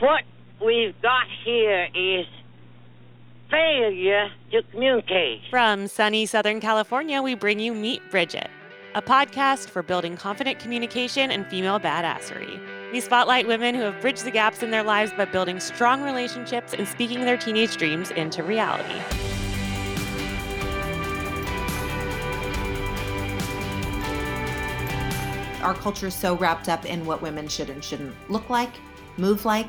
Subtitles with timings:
[0.00, 0.24] what
[0.64, 2.26] we've got here is
[3.50, 5.42] failure to communicate.
[5.50, 8.48] From sunny Southern California, we bring you Meet Bridget,
[8.94, 12.60] a podcast for building confident communication and female badassery.
[12.92, 16.72] We spotlight women who have bridged the gaps in their lives by building strong relationships
[16.72, 19.00] and speaking their teenage dreams into reality.
[25.62, 28.70] Our culture is so wrapped up in what women should and shouldn't look like,
[29.18, 29.68] move like,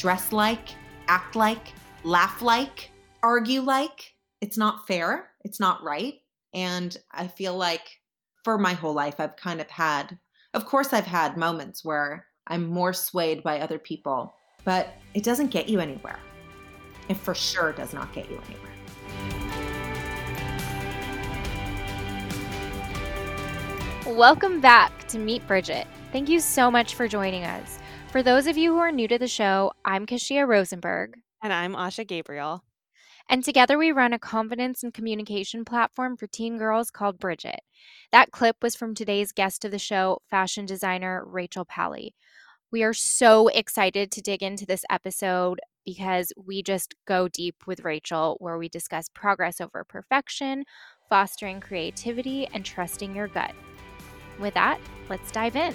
[0.00, 0.70] dress like,
[1.08, 2.90] act like, laugh like,
[3.22, 4.14] argue like.
[4.40, 5.28] It's not fair.
[5.44, 6.14] It's not right.
[6.54, 8.00] And I feel like
[8.42, 10.18] for my whole life, I've kind of had,
[10.54, 15.50] of course, I've had moments where I'm more swayed by other people, but it doesn't
[15.50, 16.18] get you anywhere.
[17.10, 18.56] It for sure does not get you anywhere.
[24.16, 25.86] Welcome back to Meet Bridget.
[26.10, 27.79] Thank you so much for joining us.
[28.10, 31.14] For those of you who are new to the show, I'm Kashia Rosenberg.
[31.44, 32.64] And I'm Asha Gabriel.
[33.28, 37.60] And together we run a confidence and communication platform for teen girls called Bridget.
[38.10, 42.16] That clip was from today's guest of the show, fashion designer Rachel Pally.
[42.72, 47.84] We are so excited to dig into this episode because we just go deep with
[47.84, 50.64] Rachel, where we discuss progress over perfection,
[51.08, 53.54] fostering creativity, and trusting your gut.
[54.40, 55.74] With that, let's dive in.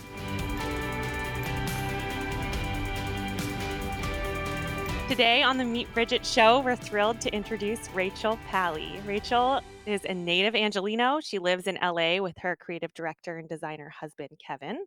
[5.08, 9.00] Today on the Meet Bridget show, we're thrilled to introduce Rachel Pally.
[9.06, 11.20] Rachel is a native Angelino.
[11.22, 14.84] She lives in LA with her creative director and designer husband, Kevin.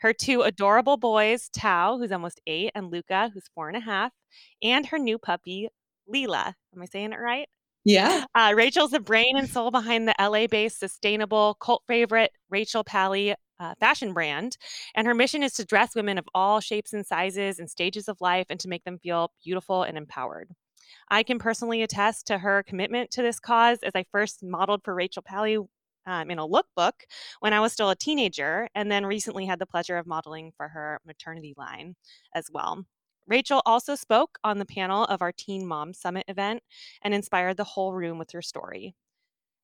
[0.00, 4.12] Her two adorable boys, Tao, who's almost eight, and Luca, who's four and a half,
[4.62, 5.68] and her new puppy,
[6.06, 6.52] Leela.
[6.76, 7.48] Am I saying it right?
[7.82, 8.26] Yeah.
[8.34, 13.34] Uh, Rachel's the brain and soul behind the LA based sustainable cult favorite Rachel Pally
[13.62, 14.56] uh, fashion brand.
[14.94, 18.20] And her mission is to dress women of all shapes and sizes and stages of
[18.20, 20.50] life and to make them feel beautiful and empowered.
[21.08, 24.94] I can personally attest to her commitment to this cause as I first modeled for
[24.94, 25.58] Rachel Pally
[26.06, 26.92] um, in a lookbook
[27.40, 30.68] when I was still a teenager, and then recently had the pleasure of modeling for
[30.68, 31.94] her maternity line
[32.34, 32.84] as well.
[33.28, 36.62] Rachel also spoke on the panel of our Teen Mom Summit event
[37.02, 38.94] and inspired the whole room with her story.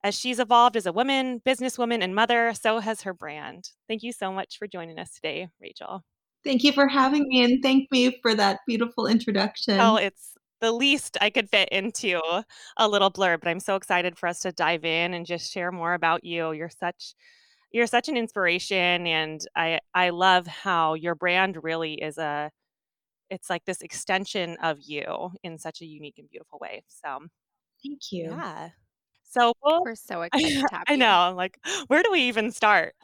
[0.05, 3.71] As she's evolved as a woman, businesswoman, and mother, so has her brand.
[3.89, 6.05] Thank you so much for joining us today, Rachel.
[6.45, 9.81] Thank you for having me and thank me for that beautiful oh, introduction.
[9.81, 12.21] Oh, it's the least I could fit into
[12.77, 15.73] a little blurb, but I'm so excited for us to dive in and just share
[15.73, 16.53] more about you.
[16.53, 17.15] You're such
[17.71, 22.51] you're such an inspiration and I I love how your brand really is a
[23.31, 26.83] it's like this extension of you in such a unique and beautiful way.
[26.89, 27.19] So,
[27.85, 28.31] thank you.
[28.31, 28.71] Yeah.
[29.29, 30.65] So we'll, we're so excited.
[30.87, 31.09] I know.
[31.09, 31.59] I'm like,
[31.89, 32.95] where do we even start?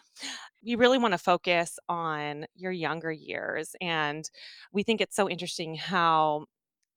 [0.65, 4.29] We really want to focus on your younger years, and
[4.73, 6.47] we think it's so interesting how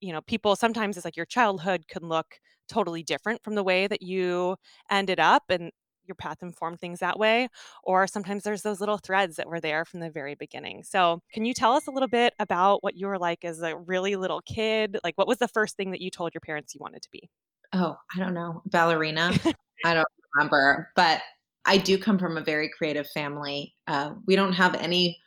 [0.01, 2.39] you know people sometimes it's like your childhood can look
[2.69, 4.55] totally different from the way that you
[4.91, 5.71] ended up and
[6.05, 7.47] your path informed things that way
[7.83, 11.45] or sometimes there's those little threads that were there from the very beginning so can
[11.45, 14.41] you tell us a little bit about what you were like as a really little
[14.45, 17.09] kid like what was the first thing that you told your parents you wanted to
[17.11, 17.29] be
[17.73, 19.31] oh i don't know ballerina
[19.85, 21.21] i don't remember but
[21.65, 25.17] i do come from a very creative family uh, we don't have any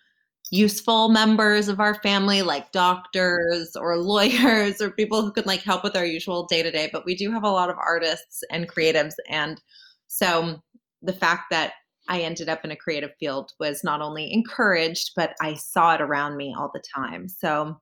[0.53, 5.85] useful members of our family like doctors or lawyers or people who can like help
[5.85, 8.69] with our usual day to day but we do have a lot of artists and
[8.69, 9.61] creatives and
[10.09, 10.61] so
[11.03, 11.73] the fact that
[12.11, 16.01] I ended up in a creative field was not only encouraged, but I saw it
[16.01, 17.29] around me all the time.
[17.29, 17.81] So,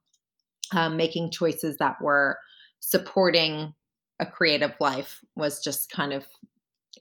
[0.76, 2.38] um, making choices that were
[2.80, 3.72] supporting
[4.20, 6.26] a creative life was just kind of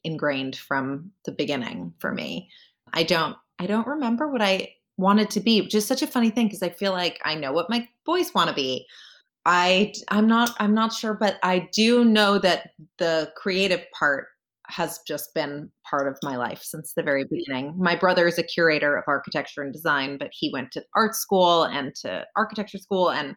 [0.04, 2.50] ingrained from the beginning for me.
[2.94, 6.30] I don't I don't remember what I wanted to be, which is such a funny
[6.30, 8.86] thing because I feel like I know what my boys want to be.
[9.46, 14.28] I I'm not I'm not sure, but I do know that the creative part
[14.70, 17.36] has just been part of my life since the very mm-hmm.
[17.36, 17.74] beginning.
[17.78, 21.64] My brother is a curator of architecture and design, but he went to art school
[21.64, 23.36] and to architecture school and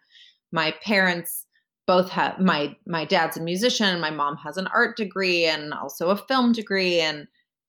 [0.53, 1.47] my parents
[1.86, 6.10] both have my my dad's a musician, my mom has an art degree and also
[6.10, 7.27] a film degree and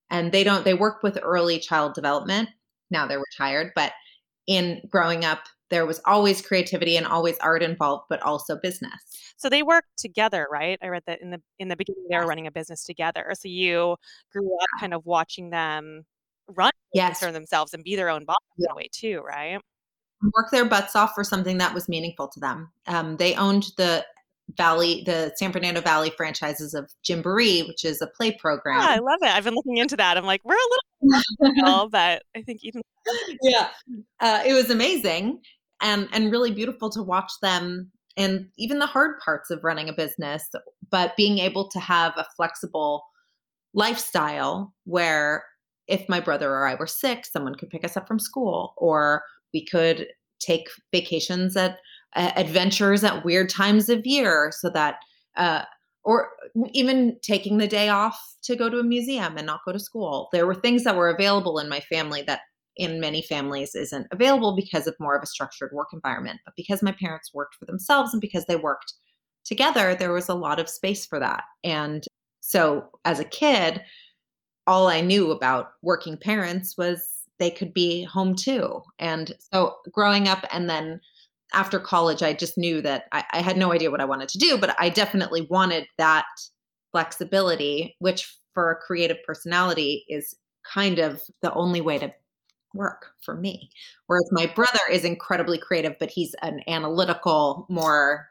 [0.09, 2.49] and they don't they work with early child development.
[2.89, 3.93] Now they're retired, but
[4.47, 5.39] in growing up
[5.71, 8.91] there was always creativity and always art involved, but also business.
[9.37, 10.77] So they work together, right?
[10.83, 13.31] I read that in the in the beginning they were running a business together.
[13.33, 13.95] So you
[14.31, 16.03] grew up kind of watching them
[16.47, 17.19] run yes.
[17.19, 18.67] for themselves and be their own boss yeah.
[18.67, 19.59] in a way too, right?
[20.35, 22.71] Work their butts off for something that was meaningful to them.
[22.88, 24.06] Um, they owned the
[24.57, 28.81] Valley, the San Fernando Valley franchises of Gymboree, which is a play program.
[28.81, 29.29] Yeah, I love it.
[29.29, 30.18] I've been looking into that.
[30.18, 32.81] I'm like, we're a little, but I think even
[33.41, 33.69] yeah,
[34.19, 35.41] uh, it was amazing
[35.81, 39.94] and and really beautiful to watch them and even the hard parts of running a
[39.94, 40.47] business
[40.89, 43.03] but being able to have a flexible
[43.73, 45.44] lifestyle where
[45.88, 49.23] if my brother or I were sick someone could pick us up from school or
[49.53, 50.07] we could
[50.39, 51.80] take vacations at
[52.15, 54.98] uh, adventures at weird times of year so that
[55.38, 55.63] uh,
[56.03, 56.30] or
[56.74, 60.30] even taking the day off to go to a museum and not go to school
[60.33, 62.42] there were things that were available in my family that
[62.77, 66.39] in many families isn't available because of more of a structured work environment.
[66.45, 68.94] But because my parents worked for themselves and because they worked
[69.44, 71.44] together, there was a lot of space for that.
[71.63, 72.06] And
[72.39, 73.81] so as a kid,
[74.68, 78.81] all I knew about working parents was they could be home too.
[79.00, 81.01] And so growing up and then
[81.54, 84.38] after college, I just knew that I, I had no idea what I wanted to
[84.38, 86.25] do, but I definitely wanted that
[86.92, 92.13] flexibility, which for a creative personality is kind of the only way to
[92.74, 93.69] work for me.
[94.07, 98.28] Whereas my brother is incredibly creative, but he's an analytical, more.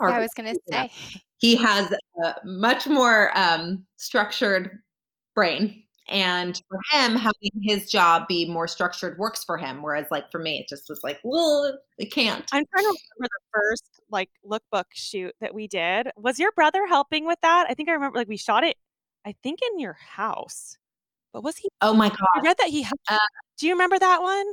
[0.00, 0.90] Yeah, I was going to say.
[1.38, 1.90] He has
[2.24, 4.78] a much more um, structured
[5.34, 5.84] brain.
[6.08, 9.82] And for him, having his job be more structured works for him.
[9.82, 12.44] Whereas, like, for me, it just was like, well, it can't.
[12.52, 16.10] I'm trying to remember the first, like, lookbook shoot that we did.
[16.16, 17.66] Was your brother helping with that?
[17.68, 18.76] I think I remember, like, we shot it,
[19.24, 20.76] I think, in your house.
[21.32, 21.68] But was he?
[21.80, 22.18] Oh my god!
[22.34, 22.84] I read that he.
[23.08, 23.16] Uh,
[23.58, 24.46] Do you remember that one?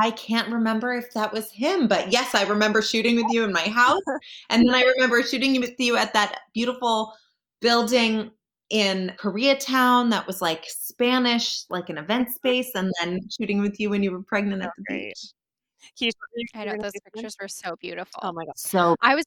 [0.00, 3.52] I can't remember if that was him, but yes, I remember shooting with you in
[3.52, 4.02] my house,
[4.50, 7.14] and then I remember shooting with you at that beautiful
[7.60, 8.30] building
[8.70, 13.90] in Koreatown that was like Spanish, like an event space, and then shooting with you
[13.90, 15.14] when you were pregnant at the great.
[15.98, 16.14] beach.
[16.54, 18.20] I know those pictures were so beautiful.
[18.22, 19.24] Oh my god, so I was.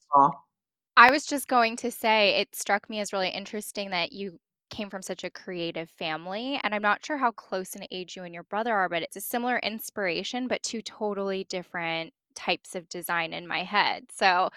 [0.98, 4.38] I was just going to say it struck me as really interesting that you
[4.70, 6.60] came from such a creative family.
[6.64, 9.16] And I'm not sure how close in age you and your brother are, but it's
[9.16, 14.06] a similar inspiration, but two totally different types of design in my head.
[14.12, 14.50] So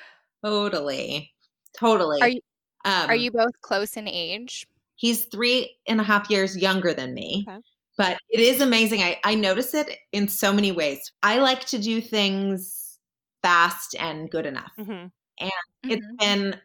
[0.42, 1.34] totally,
[1.76, 2.22] totally.
[2.22, 2.40] Are you,
[2.84, 4.66] um, are you both close in age?
[4.96, 7.44] He's three and a half years younger than me.
[7.48, 7.58] Okay.
[7.96, 9.02] But it is amazing.
[9.02, 11.12] I, I notice it in so many ways.
[11.22, 12.98] I like to do things
[13.42, 14.72] fast and good enough.
[14.78, 14.92] Mm-hmm.
[14.92, 15.90] And mm-hmm.
[15.90, 16.60] it's been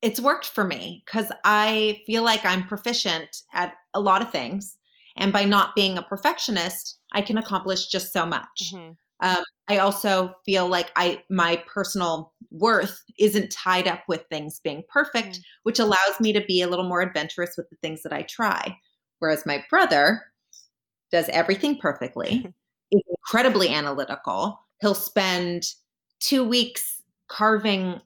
[0.00, 4.76] it's worked for me because I feel like I'm proficient at a lot of things.
[5.16, 8.72] And by not being a perfectionist, I can accomplish just so much.
[8.72, 8.92] Mm-hmm.
[9.20, 14.82] Um, I also feel like I my personal worth isn't tied up with things being
[14.88, 15.42] perfect, mm-hmm.
[15.64, 18.76] which allows me to be a little more adventurous with the things that I try.
[19.18, 20.22] Whereas my brother
[21.10, 22.52] does everything perfectly,
[22.92, 24.60] is incredibly analytical.
[24.80, 25.64] He'll spend
[26.20, 28.00] two weeks carving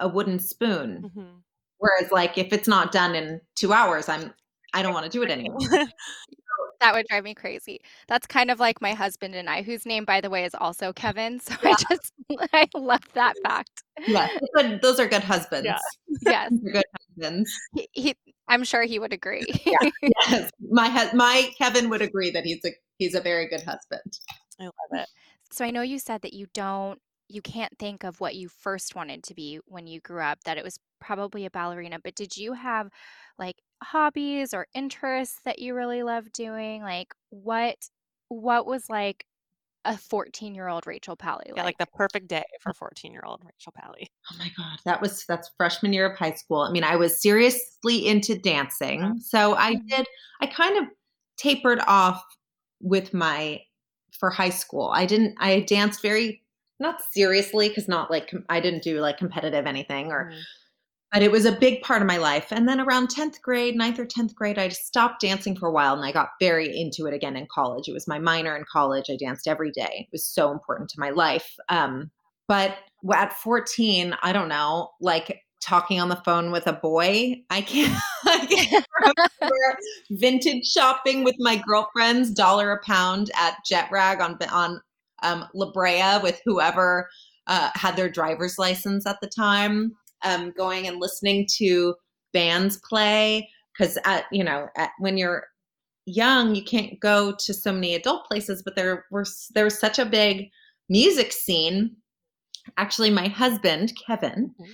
[0.00, 1.04] a wooden spoon.
[1.04, 1.34] Mm-hmm.
[1.78, 4.32] Whereas like if it's not done in two hours, I'm
[4.72, 5.58] I don't want to do it anymore.
[6.80, 7.80] that would drive me crazy.
[8.08, 10.92] That's kind of like my husband and I, whose name, by the way, is also
[10.92, 11.40] Kevin.
[11.40, 11.70] So yeah.
[11.70, 12.12] I just
[12.52, 13.82] I love that fact.
[14.06, 14.28] Yeah,
[14.82, 15.66] those are good husbands.
[15.66, 15.78] Yeah.
[16.22, 17.52] Yes, good husbands.
[17.74, 18.16] He, he,
[18.46, 19.44] I'm sure he would agree.
[19.64, 19.90] yeah.
[20.28, 24.18] Yes, my my Kevin would agree that he's a he's a very good husband.
[24.60, 25.08] I love it.
[25.50, 28.94] So I know you said that you don't you can't think of what you first
[28.94, 32.36] wanted to be when you grew up, that it was probably a ballerina, but did
[32.36, 32.90] you have
[33.38, 36.82] like hobbies or interests that you really love doing?
[36.82, 37.76] Like what
[38.28, 39.26] what was like
[39.84, 41.52] a 14 year old Rachel Pally?
[41.54, 44.10] Yeah, like the perfect day for 14 year old Rachel Pally.
[44.32, 44.78] Oh my God.
[44.84, 46.60] That was, that's freshman year of high school.
[46.60, 49.20] I mean, I was seriously into dancing.
[49.20, 49.86] So I mm-hmm.
[49.86, 50.06] did,
[50.40, 50.84] I kind of
[51.36, 52.24] tapered off
[52.80, 53.60] with my,
[54.18, 54.90] for high school.
[54.94, 56.42] I didn't, I danced very
[56.80, 60.40] not seriously because not like I didn't do like competitive anything or mm.
[61.14, 62.48] But it was a big part of my life.
[62.50, 65.94] And then around 10th grade, 9th or 10th grade, I stopped dancing for a while
[65.94, 67.86] and I got very into it again in college.
[67.86, 69.04] It was my minor in college.
[69.08, 70.00] I danced every day.
[70.00, 71.54] It was so important to my life.
[71.68, 72.10] Um,
[72.48, 72.78] but
[73.14, 77.36] at 14, I don't know, like talking on the phone with a boy.
[77.48, 79.78] I can't, I can't remember
[80.10, 84.80] vintage shopping with my girlfriends, dollar a pound at Jet Rag on on
[85.22, 87.08] um, La Brea with whoever
[87.46, 89.94] uh, had their driver's license at the time,
[90.24, 91.94] um, going and listening to
[92.32, 93.48] bands play.
[93.76, 95.46] Because at you know at, when you're
[96.06, 99.98] young, you can't go to so many adult places, but there were there was such
[99.98, 100.48] a big
[100.88, 101.96] music scene.
[102.76, 104.72] Actually, my husband Kevin mm-hmm.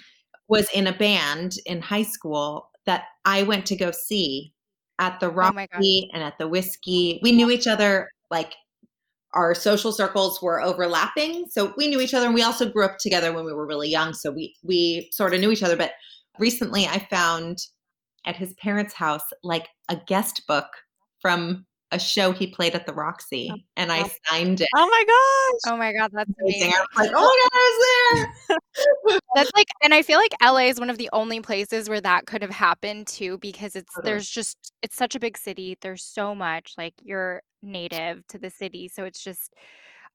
[0.49, 4.53] was in a band in high school that I went to go see
[4.99, 7.21] at the oh Roxy oh and at the Whisky.
[7.23, 8.55] We knew each other like
[9.35, 12.99] our social circles were overlapping so we knew each other and we also grew up
[12.99, 15.93] together when we were really young so we we sort of knew each other but
[16.39, 17.59] recently i found
[18.27, 20.67] at his parents house like a guest book
[21.21, 24.69] from a show he played at the Roxy, oh, and I signed it.
[24.77, 25.73] Oh my gosh.
[25.73, 26.69] Oh my god, that's Amazing.
[26.69, 26.73] amazing.
[26.75, 28.59] I was like, oh my god, I was there.
[29.37, 32.27] That's like and I feel like LA is one of the only places where that
[32.27, 34.11] could have happened too because it's Totally.
[34.13, 35.79] there's just it's such a big city.
[35.81, 39.55] There's so much like you're native to the city, so it's just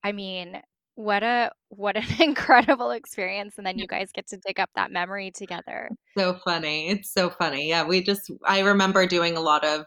[0.04, 0.62] I mean,
[0.96, 4.92] what a what an incredible experience and then you guys get to dig up that
[4.92, 5.90] memory together.
[6.18, 6.90] so funny.
[6.90, 7.70] It's so funny.
[7.70, 9.86] Yeah, we just I remember doing a lot of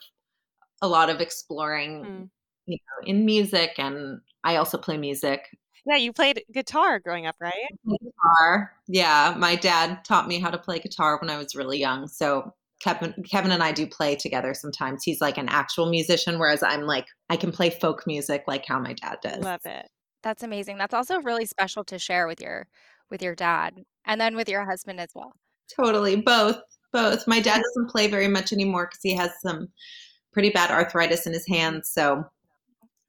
[0.82, 2.30] a lot of exploring, Mm.
[2.66, 5.42] you know, in music and I also play music.
[5.86, 7.54] Yeah, you played guitar growing up, right?
[7.86, 8.72] guitar.
[8.86, 12.06] Yeah, my dad taught me how to play guitar when I was really young.
[12.08, 15.02] So Kevin, Kevin and I do play together sometimes.
[15.02, 18.78] He's like an actual musician, whereas I'm like I can play folk music like how
[18.78, 19.42] my dad does.
[19.42, 19.88] Love it.
[20.22, 20.78] That's amazing.
[20.78, 22.68] That's also really special to share with your
[23.10, 25.32] with your dad and then with your husband as well.
[25.74, 26.58] Totally, both,
[26.92, 27.26] both.
[27.26, 29.68] My dad doesn't play very much anymore because he has some
[30.38, 31.90] pretty bad arthritis in his hands.
[31.92, 32.24] So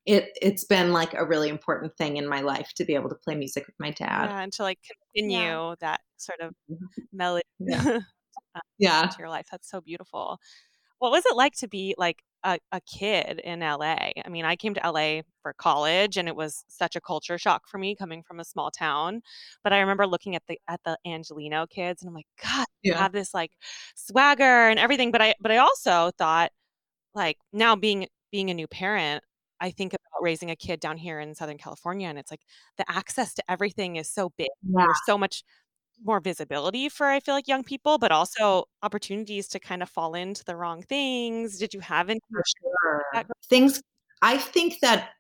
[0.08, 3.16] it it's been like a really important thing in my life to be able to
[3.16, 4.32] play music with my dad.
[4.32, 4.80] Yeah, and to like
[5.14, 6.86] continue that sort of mm-hmm.
[7.14, 8.00] melody Yeah.
[8.56, 9.06] Um, yeah.
[9.06, 9.46] to your life.
[9.52, 10.40] That's so beautiful.
[10.98, 14.10] What was it like to be like a, a kid in LA?
[14.26, 17.68] I mean, I came to LA for college and it was such a culture shock
[17.68, 19.22] for me coming from a small town.
[19.64, 22.98] But I remember looking at the at the Angelino kids and I'm like, God, Yeah.
[22.98, 23.52] have this like
[23.96, 25.12] swagger and everything.
[25.12, 26.52] But I but I also thought
[27.16, 29.24] like now being being a new parent,
[29.62, 32.42] I think about raising a kid down here in Southern California and it's like
[32.78, 34.50] the access to everything is so big.
[34.62, 34.86] Yeah.
[34.86, 35.44] There's so much
[36.04, 40.16] more visibility for I feel like young people, but also opportunities to kind of fall
[40.16, 41.58] into the wrong things.
[41.60, 43.04] Did you have any For sure.
[43.50, 43.82] Things
[44.22, 45.12] I think that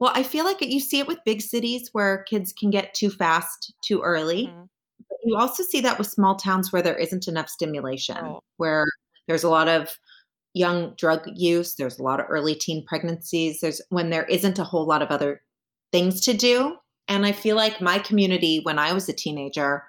[0.00, 3.10] well, I feel like you see it with big cities where kids can get too
[3.10, 4.46] fast too early.
[4.46, 4.68] Mhm.
[5.08, 8.42] But you also see that with small towns where there isn't enough stimulation, Oh.
[8.58, 8.86] where
[9.28, 9.90] there's a lot of
[10.54, 14.64] young drug use, there's a lot of early teen pregnancies, there's when there isn't a
[14.64, 15.42] whole lot of other
[15.92, 16.76] things to do.
[17.08, 19.84] And I feel like my community when I was a teenager,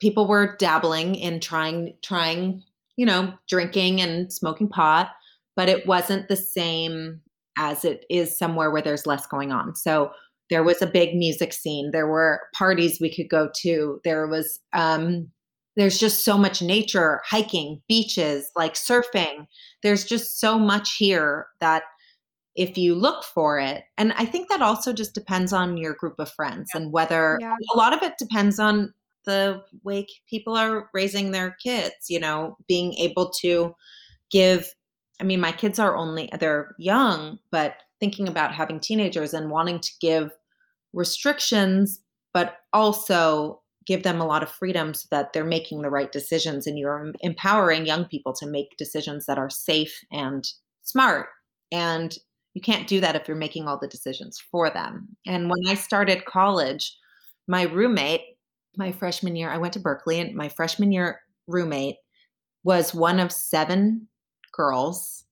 [0.00, 2.62] people were dabbling in trying trying,
[2.96, 5.10] you know, drinking and smoking pot,
[5.54, 7.20] but it wasn't the same
[7.58, 9.74] as it is somewhere where there's less going on.
[9.74, 10.10] So
[10.50, 11.90] there was a big music scene.
[11.92, 14.00] There were parties we could go to.
[14.04, 15.30] There was um
[15.76, 19.46] there's just so much nature, hiking, beaches, like surfing.
[19.82, 21.82] There's just so much here that
[22.54, 26.18] if you look for it, and I think that also just depends on your group
[26.18, 27.54] of friends and whether Yeah.
[27.74, 32.56] a lot of it depends on the way people are raising their kids, you know,
[32.68, 33.74] being able to
[34.30, 34.72] give
[35.20, 39.80] I mean, my kids are only they're young, but thinking about having teenagers and wanting
[39.80, 40.30] to give
[40.92, 42.00] restrictions,
[42.34, 46.66] but also give them a lot of freedom so that they're making the right decisions
[46.66, 50.48] and you're empowering young people to make decisions that are safe and
[50.82, 51.28] smart.
[51.72, 52.16] And
[52.54, 55.08] you can't do that if you're making all the decisions for them.
[55.26, 56.96] And when I started college,
[57.46, 58.22] my roommate,
[58.76, 61.96] my freshman year, I went to Berkeley, and my freshman year roommate
[62.64, 64.08] was one of seven
[64.52, 65.24] girls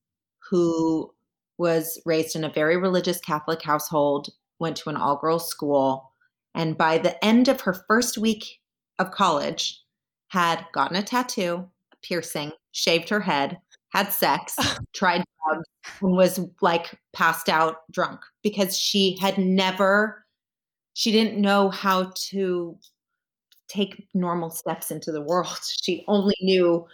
[0.51, 1.13] who
[1.59, 4.29] was raised in a very religious Catholic household,
[4.61, 6.13] went to an all girls school,
[6.55, 8.61] and by the end of her first week
[8.99, 9.81] of college,
[10.29, 13.59] had gotten a tattoo, a piercing, shaved her head,
[13.91, 14.57] had sex,
[14.95, 15.69] tried drugs,
[16.01, 20.25] and was like passed out drunk because she had never,
[20.95, 22.77] she didn't know how to
[23.69, 25.59] take normal steps into the world.
[25.83, 26.87] She only knew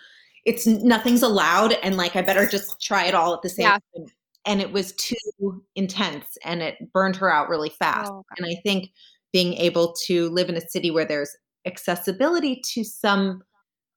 [0.46, 3.78] it's nothing's allowed and like I better just try it all at the same Yeah.
[3.96, 4.06] time.
[4.46, 8.10] And it was too intense and it burned her out really fast.
[8.10, 8.90] Oh, And I think
[9.32, 13.42] being able to live in a city where there's accessibility to some,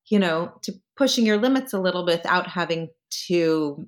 [0.08, 2.90] you know, to pushing your limits a little bit without having
[3.28, 3.86] to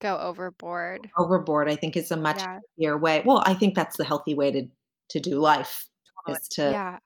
[0.00, 1.10] Go overboard.
[1.16, 2.60] overboard, I think is a much Yeah.
[2.78, 3.22] healthier way.
[3.24, 4.68] Well, I think that's the healthy way to
[5.10, 5.88] to do life
[6.26, 6.40] Totally.
[6.40, 6.98] is to Yeah.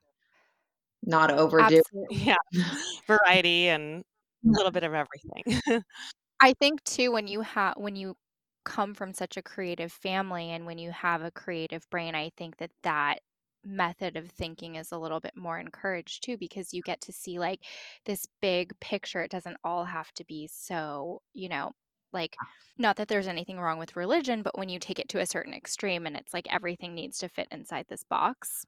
[1.02, 1.82] not overdo.
[1.82, 2.16] Absolutely.
[2.26, 2.36] Yeah.
[3.06, 4.04] Variety and
[4.44, 5.82] a little bit of everything.
[6.40, 8.16] I think too when you have when you
[8.64, 12.58] come from such a creative family and when you have a creative brain, I think
[12.58, 13.20] that that
[13.68, 17.38] method of thinking is a little bit more encouraged too because you get to see
[17.38, 17.60] like
[18.04, 19.22] this big picture.
[19.22, 21.72] It doesn't all have to be so, you know,
[22.12, 22.46] like ah.
[22.78, 25.54] not that there's anything wrong with religion, but when you take it to a certain
[25.54, 28.64] extreme and it's like everything needs to fit inside this box.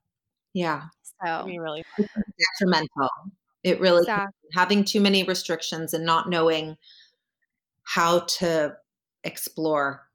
[0.53, 0.83] Yeah,
[1.25, 1.85] So, really
[2.59, 3.09] detrimental.
[3.63, 4.49] It really exactly.
[4.55, 6.77] having too many restrictions and not knowing
[7.85, 8.77] how to
[9.25, 10.09] explore.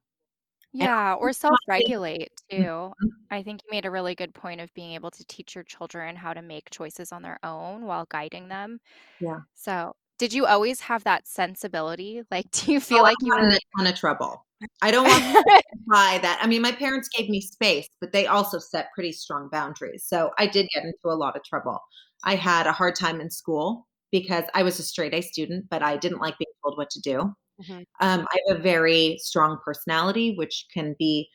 [0.80, 2.94] And Yeah, or self-regulate too.
[3.00, 3.26] Mhm.
[3.30, 6.16] I think you made a really good point of being able to teach your children
[6.16, 8.80] how to make choices on their own while guiding them.
[9.20, 9.40] Yeah.
[9.54, 12.22] So, did you always have that sensibility?
[12.32, 14.46] Like, do you Oh, feel like I you got in were a ton of trouble.
[14.82, 16.38] I don't want to imply that.
[16.42, 20.04] I mean, my parents gave me space, but they also set pretty strong boundaries.
[20.06, 21.78] So I did get into a lot of trouble.
[22.24, 25.82] I had a hard time in school because I was a straight A student, but
[25.82, 27.34] I didn't like being told what to do.
[27.60, 27.82] Mm-hmm.
[28.00, 31.28] Um, I have a very strong personality, which can be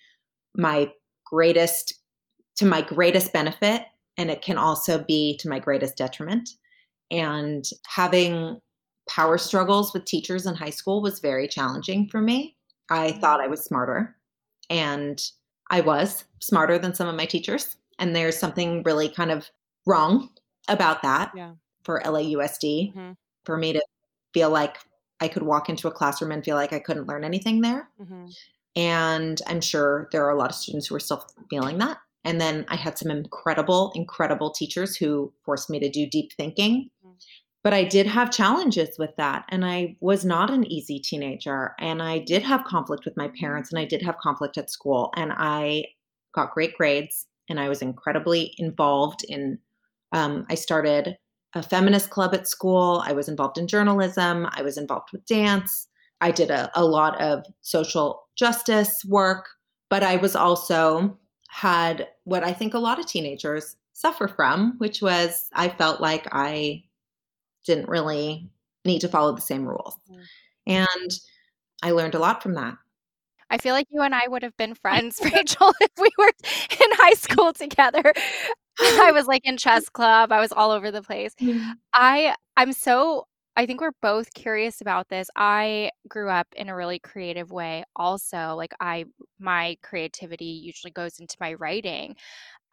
[0.55, 0.91] my
[1.25, 1.93] greatest
[2.57, 3.83] to my greatest benefit,
[4.17, 6.49] and it can also be to my greatest detriment.
[7.09, 8.59] And having
[9.09, 12.55] power struggles with teachers in high school was very challenging for me.
[12.89, 14.15] I thought I was smarter,
[14.69, 15.21] and
[15.69, 17.77] I was smarter than some of my teachers.
[17.99, 19.49] And there's something really kind of
[19.85, 20.29] wrong
[20.67, 21.53] about that yeah.
[21.83, 23.11] for LAUSD mm-hmm.
[23.45, 23.81] for me to
[24.33, 24.77] feel like
[25.21, 27.87] I could walk into a classroom and feel like I couldn't learn anything there.
[28.01, 28.25] Mm-hmm.
[28.75, 31.97] And I'm sure there are a lot of students who are still feeling that.
[32.23, 36.89] And then I had some incredible, incredible teachers who forced me to do deep thinking.
[37.05, 37.15] Mm-hmm.
[37.63, 39.45] But I did have challenges with that.
[39.49, 41.75] And I was not an easy teenager.
[41.79, 45.11] And I did have conflict with my parents and I did have conflict at school.
[45.15, 45.85] And I
[46.33, 49.59] got great grades and I was incredibly involved in,
[50.11, 51.17] um, I started
[51.53, 53.03] a feminist club at school.
[53.05, 54.47] I was involved in journalism.
[54.51, 55.87] I was involved with dance.
[56.21, 59.49] I did a, a lot of social justice work,
[59.89, 61.17] but I was also
[61.49, 66.27] had what I think a lot of teenagers suffer from, which was I felt like
[66.31, 66.83] I
[67.65, 68.49] didn't really
[68.85, 69.97] need to follow the same rules.
[70.09, 70.23] Mm.
[70.67, 71.11] And
[71.83, 72.75] I learned a lot from that.
[73.49, 76.31] I feel like you and I would have been friends, Rachel, if we were
[76.71, 78.13] in high school together.
[78.79, 80.31] I was like in chess club.
[80.31, 81.33] I was all over the place.
[81.35, 81.73] Mm.
[81.93, 85.29] I I'm so I think we're both curious about this.
[85.35, 88.55] I grew up in a really creative way also.
[88.55, 89.05] Like I
[89.39, 92.15] my creativity usually goes into my writing.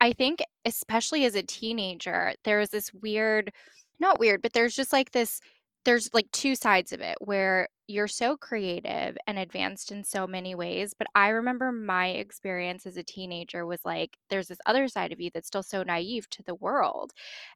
[0.01, 3.53] I think especially as a teenager, there was this weird
[4.01, 5.41] not weird, but there's just like this
[5.89, 10.55] there's like two sides of it where you're so creative and advanced in so many
[10.55, 10.93] ways.
[10.93, 15.21] But I remember my experience as a teenager was like, there's this other side of
[15.23, 17.13] you that's still so naive to the world.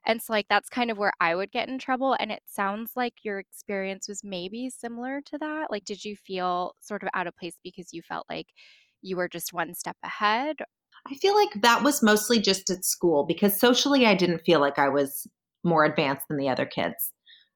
[0.07, 2.17] And so, like, that's kind of where I would get in trouble.
[2.19, 5.71] And it sounds like your experience was maybe similar to that.
[5.71, 8.47] Like, did you feel sort of out of place because you felt like
[9.03, 10.57] you were just one step ahead?
[11.07, 14.79] I feel like that was mostly just at school because socially I didn't feel like
[14.79, 15.27] I was
[15.65, 17.12] more advanced than the other kids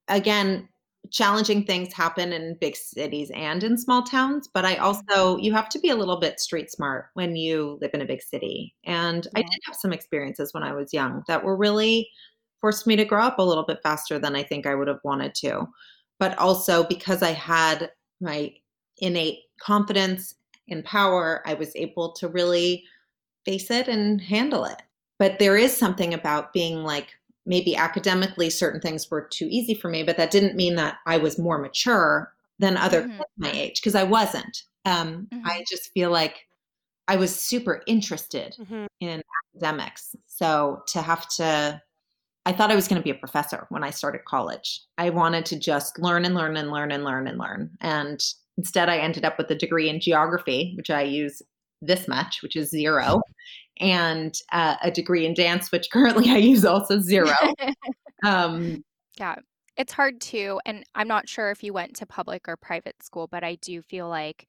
[0.09, 0.69] again,
[1.11, 5.69] challenging things happen in big cities and in small towns, but I also, you have
[5.71, 8.75] to be a little bit street smart when you live in a big city.
[8.85, 9.41] And yeah.
[9.41, 12.09] I did have some experiences when I was young that were really
[12.61, 15.01] forced me to grow up a little bit faster than I think I would have
[15.05, 15.69] wanted to.
[16.19, 17.91] But also because I had
[18.21, 18.53] my
[18.99, 20.35] innate confidence
[20.69, 22.85] and power, I was able to really
[23.45, 24.83] face it and handle it.
[25.19, 27.15] But there is something about being like
[27.47, 31.17] maybe academically certain things were too easy for me, but that didn't mean that I
[31.17, 33.13] was more mature than other mm-hmm.
[33.13, 34.63] kids my age because I wasn't.
[34.85, 35.47] Um, mm-hmm.
[35.47, 36.47] I just feel like
[37.09, 38.87] I was super interested mm-hmm.
[39.01, 39.23] in
[39.55, 40.17] academics.
[40.27, 41.81] So to have to,
[42.47, 44.83] I thought I was going to be a professor when I started college.
[44.99, 47.71] I wanted to just learn and learn and learn and learn and learn.
[47.81, 48.21] And
[48.57, 51.43] instead, I ended up with a degree in geography, which I use
[51.83, 53.21] this much, which is zero
[53.79, 57.35] and uh, a degree in dance, which currently I use also zero.
[58.25, 58.85] um,
[59.19, 59.37] yeah,
[59.77, 60.61] it's hard too.
[60.65, 63.83] And I'm not sure if you went to public or private school, but I do
[63.83, 64.47] feel like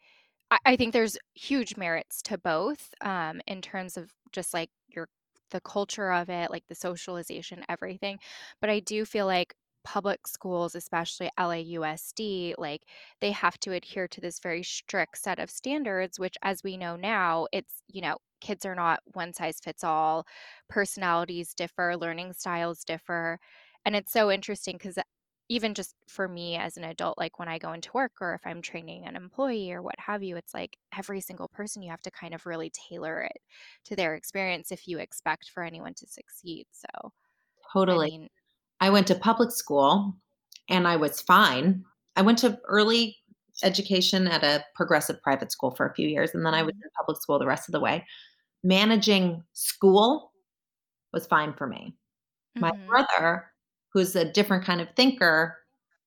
[0.52, 5.08] I, I think there's huge merits to both um, in terms of just like your
[5.52, 8.20] the culture of it, like the socialization, everything.
[8.60, 9.54] But I do feel like
[9.88, 12.82] public schools, especially LAUSD, like
[13.22, 16.98] they have to adhere to this very strict set of standards, which, as we know
[16.98, 20.28] now, it's, you know, kids are not one size fits all.
[20.70, 23.40] Personalities differ, learning styles differ.
[23.86, 25.04] And it's so interesting because uh,
[25.50, 28.42] even just for me as an adult, like when I go into work or if
[28.46, 32.02] I'm training an employee or what have you, it's like every single person you have
[32.02, 33.38] to kind of really tailor it
[33.86, 36.68] to their experience if you expect for anyone to succeed.
[36.72, 37.14] So,
[37.74, 37.94] totally.
[37.96, 38.30] I mean,
[38.80, 40.16] I went to public school
[40.70, 41.84] and I was fine.
[42.16, 43.18] I went to early
[43.64, 46.84] education at a progressive private school for a few years and then I was mm-hmm.
[46.84, 48.06] in public school the rest of the way.
[48.64, 50.32] Managing school
[51.14, 51.96] was fine for me.
[52.58, 52.62] Mm-hmm.
[52.62, 53.46] My brother,
[53.94, 55.58] who's a different kind of thinker,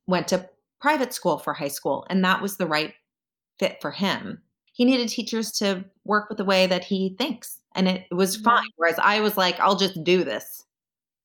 [0.06, 0.48] went to
[0.80, 2.94] private school for high school and that was the right
[3.58, 4.40] fit for him.
[4.72, 8.68] He needed teachers to work with the way that he thinks and it was fine.
[8.76, 10.64] Whereas I was like, I'll just do this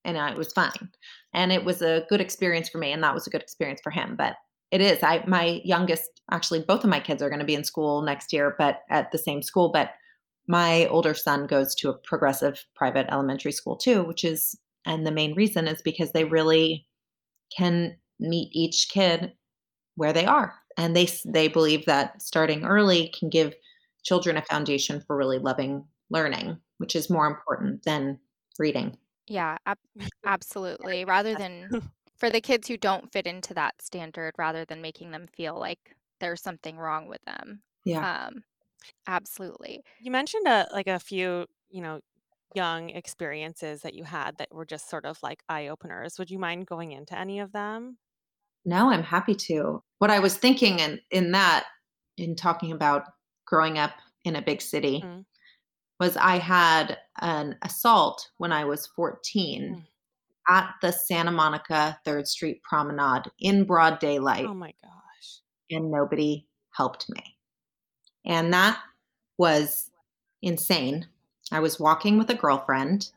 [0.06, 0.90] and it was fine
[1.34, 3.92] and it was a good experience for me and that was a good experience for
[3.92, 4.36] him but
[4.72, 7.64] it is i my youngest actually both of my kids are going to be in
[7.64, 9.92] school next year but at the same school but
[10.48, 15.12] my older son goes to a progressive private elementary school too which is and the
[15.12, 16.86] main reason is because they really
[17.56, 19.34] can meet each kid
[19.96, 23.54] where they are and they they believe that starting early can give
[24.06, 28.20] children a foundation for really loving learning, which is more important than
[28.60, 28.98] reading.
[29.28, 29.80] Yeah, ab-
[30.26, 31.06] absolutely.
[31.06, 31.70] Rather than
[32.18, 35.96] for the kids who don't fit into that standard, rather than making them feel like
[36.20, 37.64] there's something wrong with them.
[37.86, 38.06] Yeah.
[38.06, 38.44] Um,
[39.08, 39.84] absolutely.
[40.00, 42.02] You mentioned a like a few, you know,
[42.56, 46.20] young experiences that you had that were just sort of like eye openers.
[46.20, 48.00] Would you mind going into any of them?
[48.66, 49.84] No, I'm happy to.
[50.00, 51.68] What I was thinking in in that
[52.18, 53.04] in talking about
[53.46, 55.26] growing up in a big city Mm.
[56.00, 59.84] Was I had an assault when I was 14 Mm.
[60.48, 65.40] at the Santa Monica 3rd Street Promenade in broad daylight Oh my gosh.
[65.72, 67.38] and nobody helped me.
[68.26, 68.80] And that
[69.38, 69.90] was
[70.42, 71.08] insane.
[71.52, 73.12] I was walking with a girlfriend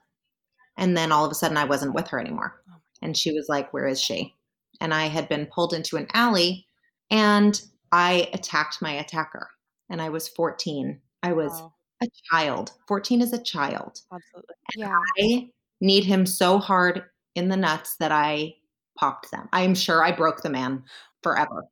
[0.77, 2.63] and then all of a sudden I wasn't with her anymore.
[2.71, 4.35] Oh And she was like, Where is she?
[4.81, 6.67] And I had been pulled into an alley
[7.11, 7.61] and
[7.91, 9.49] I attacked my attacker.
[9.91, 11.01] And I was 14.
[11.23, 11.73] I was Wow.
[12.03, 12.73] A child.
[12.87, 14.01] 14 is a child.
[14.13, 14.55] Absolutely.
[14.77, 15.01] Yeah.
[15.19, 18.55] I kneed him so hard in the nuts that I
[18.99, 19.49] popped them.
[19.53, 20.85] I'm sure I broke the man
[21.23, 21.65] forever.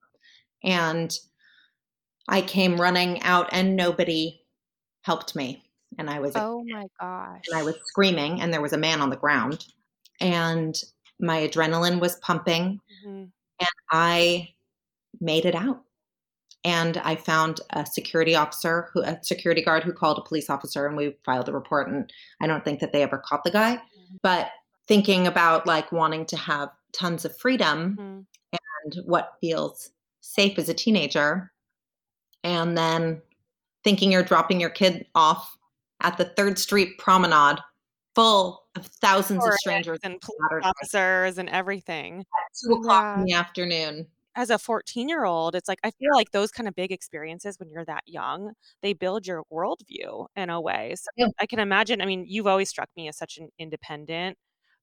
[0.65, 1.17] And
[2.29, 4.43] I came running out and nobody
[5.03, 5.63] helped me.
[5.99, 7.45] And I was Oh my gosh.
[7.49, 9.67] and I was screaming and there was a man on the ground
[10.21, 10.75] and
[11.21, 13.31] my adrenaline was pumping Mhm.
[13.61, 14.55] and I
[15.21, 15.86] made it out.
[16.67, 20.85] And I found a security officer, who, a security guard who called a police officer,
[20.85, 21.89] and we filed a report.
[21.89, 23.81] And I don't think that they ever caught the guy.
[24.21, 24.51] But
[24.89, 28.59] thinking about like wanting to have tons of freedom Mhm.
[28.85, 31.53] and what feels safe as a teenager,
[32.43, 33.23] and then
[33.85, 35.57] thinking you're dropping your kid off
[36.01, 37.59] at the Third Street Promenade,
[38.17, 42.21] full of thousands of strangers and police officers and everything.
[42.21, 44.07] at two o'clock in the afternoon.
[44.37, 47.59] As a 14 year old, it's like I feel like those kind of big experiences
[47.59, 50.95] when you're that young, they build your worldview in a way.
[50.97, 51.29] So Yeah.
[51.41, 52.03] I can imagine.
[52.03, 54.37] I mean, you've always struck me as such an independent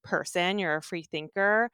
[0.03, 0.57] person.
[0.57, 1.69] You're a free thinker.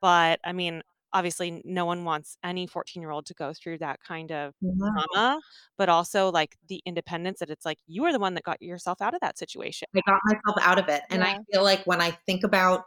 [0.00, 4.00] But I mean, obviously, no one wants any 14 year old to go through that
[4.00, 5.00] kind of No.
[5.14, 5.40] trauma,
[5.78, 9.02] but also like the independence that it's like you are the one that got yourself
[9.02, 9.88] out of that situation.
[9.96, 11.02] I got myself out of it.
[11.10, 11.24] And Yeah.
[11.24, 12.84] I feel like when I think about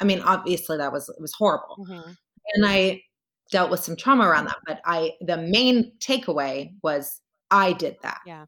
[0.00, 1.78] I mean, obviously that was it was horrible.
[1.78, 2.16] Mhm.
[2.54, 3.02] And I
[3.50, 8.20] dealt with some trauma around that, but I the main takeaway was I did that.
[8.26, 8.46] Yeah.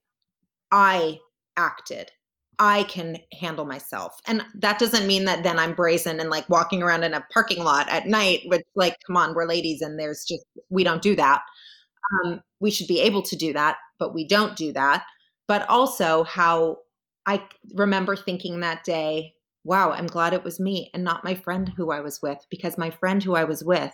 [0.70, 1.20] I
[1.56, 2.10] acted.
[2.58, 4.18] I can handle myself.
[4.26, 7.62] And that doesn't mean that then I'm brazen and like walking around in a parking
[7.62, 11.16] lot at night with like, come on, we're ladies and there's just, we don't do
[11.16, 11.42] that.
[12.24, 15.04] Um, we should be able to do that, but we don't do that.
[15.48, 16.78] But also how
[17.26, 17.42] I
[17.74, 21.90] remember thinking that day, wow, I'm glad it was me and not my friend who
[21.90, 23.92] I was with because my friend who I was with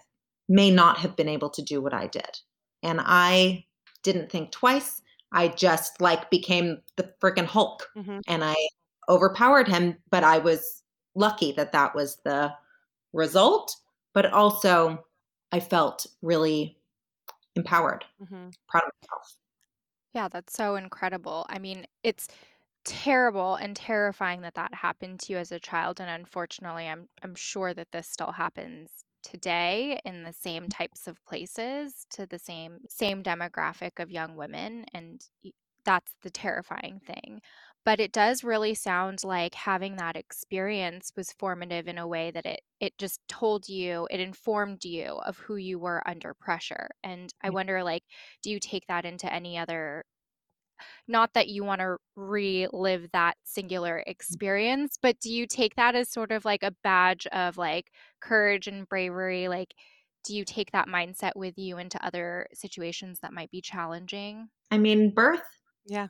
[0.51, 2.41] may not have been able to do what I did.
[2.85, 3.67] And I
[4.05, 5.03] didn't think twice.
[5.33, 8.21] I just like became the freaking Hulk Mhm.
[8.29, 8.57] and I
[9.09, 9.99] overpowered him.
[10.11, 10.85] But I was
[11.17, 12.55] lucky that that was the
[13.15, 13.77] result.
[14.15, 15.07] But also,
[15.53, 16.79] I felt really
[17.57, 18.55] empowered, Mhm.
[18.69, 19.37] proud of myself.
[20.15, 21.47] Yeah, that's so incredible.
[21.49, 22.29] I mean, it's
[22.85, 27.35] terrible and terrifying that that happened to you as a child, and unfortunately, I'm I'm
[27.37, 32.81] sure that this still happens today in the same types of places to the same
[32.89, 35.23] same demographic of young women, and
[35.85, 37.41] that's the terrifying thing.
[37.85, 42.45] But it does really sound like having that experience was formative in a way that
[42.47, 46.89] it it just told you, it informed you of who you were under pressure.
[47.03, 47.55] And I mm.
[47.55, 48.05] wonder, like,
[48.43, 50.05] do you take that into any other
[51.09, 56.11] not that you want to relive that singular experience, but do you take that as
[56.11, 59.49] sort of like a badge of like courage and bravery?
[59.49, 59.75] Like,
[60.25, 64.51] do you take that mindset with you into other situations that might be challenging?
[64.71, 65.43] I mean, birth,
[65.85, 66.09] Yeah.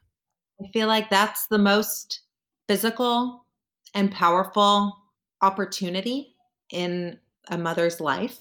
[0.62, 2.22] I feel like that's the most
[2.68, 3.46] physical
[3.94, 4.96] and powerful
[5.42, 6.36] opportunity
[6.70, 8.38] in a mother's life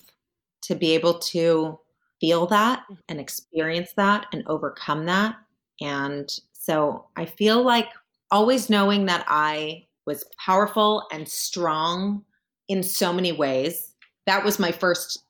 [0.63, 1.79] to be able to
[2.19, 2.99] feel that Mhm.
[3.07, 5.37] and experience that and overcome that.
[5.81, 7.89] And so I feel like
[8.31, 12.23] always knowing that I was powerful and strong
[12.67, 13.93] in so many ways.
[14.25, 15.23] That was my first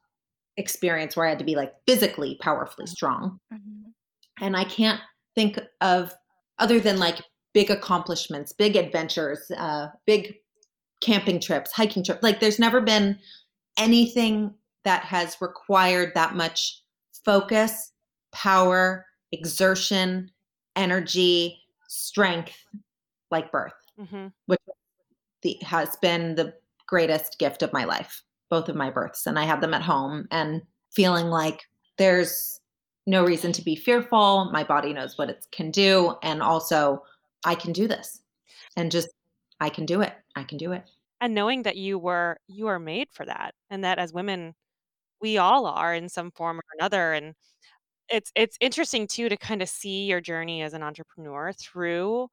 [0.57, 3.39] experience where I had to be like physically powerfully strong.
[3.53, 3.93] Mhm.
[4.41, 4.99] And I can't
[5.35, 6.13] think of
[6.59, 7.21] other than like
[7.53, 10.35] big accomplishments, big adventures, uh, big
[11.01, 12.21] camping trips, hiking trips.
[12.21, 13.19] Like there's never been
[13.77, 16.83] anything that has required that much
[17.23, 17.91] focus,
[18.31, 20.31] power, exertion,
[20.79, 22.55] energy, strength
[23.29, 24.33] like birth, Mhm.
[24.45, 24.59] which
[25.41, 26.53] the, has been the
[26.87, 29.27] greatest gift of my life, both of my births.
[29.27, 30.61] And I have them at home and
[30.91, 31.61] feeling like
[31.97, 32.61] there's
[33.05, 34.49] no reason to be fearful.
[34.51, 36.15] My body knows what it can do.
[36.23, 37.03] And also,
[37.43, 38.21] I can do this.
[38.75, 39.09] And just,
[39.59, 40.13] I can do it.
[40.35, 40.89] I can do it.
[41.21, 44.55] And knowing that you were you are made for that and that as women
[45.21, 47.35] we all are in some form or another and
[48.11, 52.27] it's it's interesting too to kind of see your journey as an entrepreneur through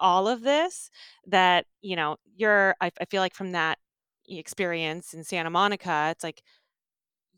[0.00, 0.90] all of this
[1.26, 3.78] that you know you're I, I feel like from that
[4.28, 6.42] experience in santa monica it's like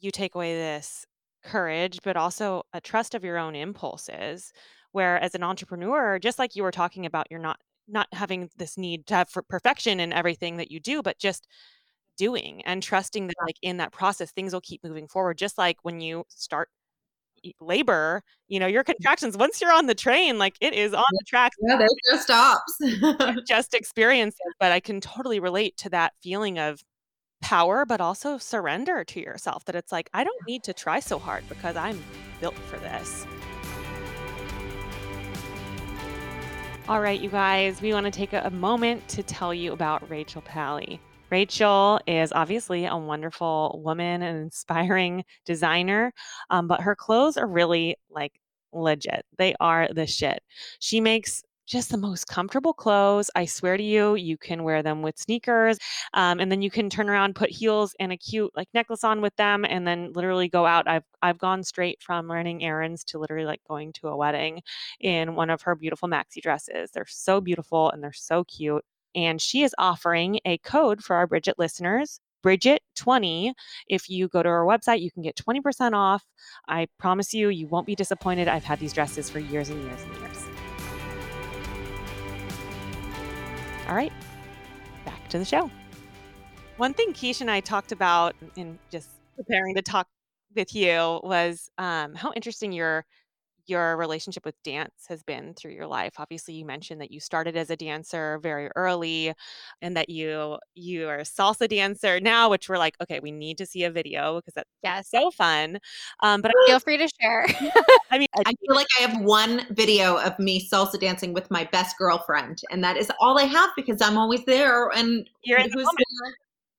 [0.00, 1.06] you take away this
[1.44, 4.52] courage but also a trust of your own impulses
[4.92, 8.78] where as an entrepreneur just like you were talking about you're not not having this
[8.78, 11.46] need to have for perfection in everything that you do but just
[12.16, 15.76] doing and trusting that like in that process things will keep moving forward just like
[15.82, 16.68] when you start
[17.60, 18.86] labor you know your mm.
[18.86, 21.56] contractions once you're on the train like it is on the tracks.
[21.60, 23.42] Yeah there's no stops.
[23.48, 26.82] Just experience it but i can totally relate to that feeling of
[27.40, 31.18] power but also surrender to yourself that it's like i don't need to try so
[31.18, 32.02] hard because i'm
[32.40, 33.26] built for this.
[36.88, 40.42] All right you guys we want to take a moment to tell you about rachel
[40.42, 41.00] pally
[41.34, 46.12] Rachel is obviously a wonderful woman and inspiring designer,
[46.50, 48.34] um, but her clothes are really like
[48.72, 49.26] legit.
[49.36, 50.44] They are the shit.
[50.78, 53.32] She makes just the most comfortable clothes.
[53.34, 55.76] I swear to you, you can wear them with sneakers,
[56.12, 59.20] um, and then you can turn around, put heels and a cute like necklace on
[59.20, 60.86] with them, and then literally go out.
[60.86, 64.62] I've I've gone straight from running errands to literally like going to a wedding
[65.00, 66.92] in one of her beautiful maxi dresses.
[66.92, 71.26] They're so beautiful and they're so cute and she is offering a code for our
[71.26, 72.20] Bridget listeners.
[72.44, 73.52] Bridget20.
[73.88, 76.22] If you go to our website, you can get 20% off.
[76.68, 78.48] I promise you, you won't be disappointed.
[78.48, 80.44] I've had these dresses for years and years and years.
[83.88, 84.12] All right,
[85.04, 85.70] back to the show.
[86.76, 90.08] One thing Keish and I talked about in just preparing to talk
[90.54, 93.04] with you was um, how interesting your
[93.66, 96.14] your relationship with dance has been through your life.
[96.18, 99.32] Obviously, you mentioned that you started as a dancer very early
[99.82, 103.58] and that you you are a salsa dancer now, which we're like, okay, we need
[103.58, 105.10] to see a video because that's Yes.
[105.10, 105.78] so fun.
[106.20, 107.46] Um, but Feel free to share.
[108.10, 111.64] I mean, I, feel like I have one video of me salsa dancing with my
[111.72, 114.88] best girlfriend, and that is all I have because I'm always there.
[114.90, 116.04] And you're in the who's moment.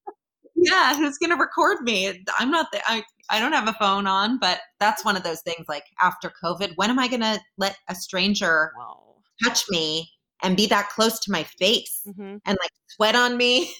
[0.05, 0.15] gonna,
[0.55, 2.23] yeah, who's gonna record me?
[2.39, 2.81] I'm not there.
[2.87, 5.65] I I don't have a phone on, but that's one of those things.
[5.67, 9.15] Like after COVID, when am I gonna let a stranger Wow.
[9.43, 10.11] touch me
[10.43, 12.41] and be that close to my face Mhm.
[12.45, 13.73] and like sweat on me,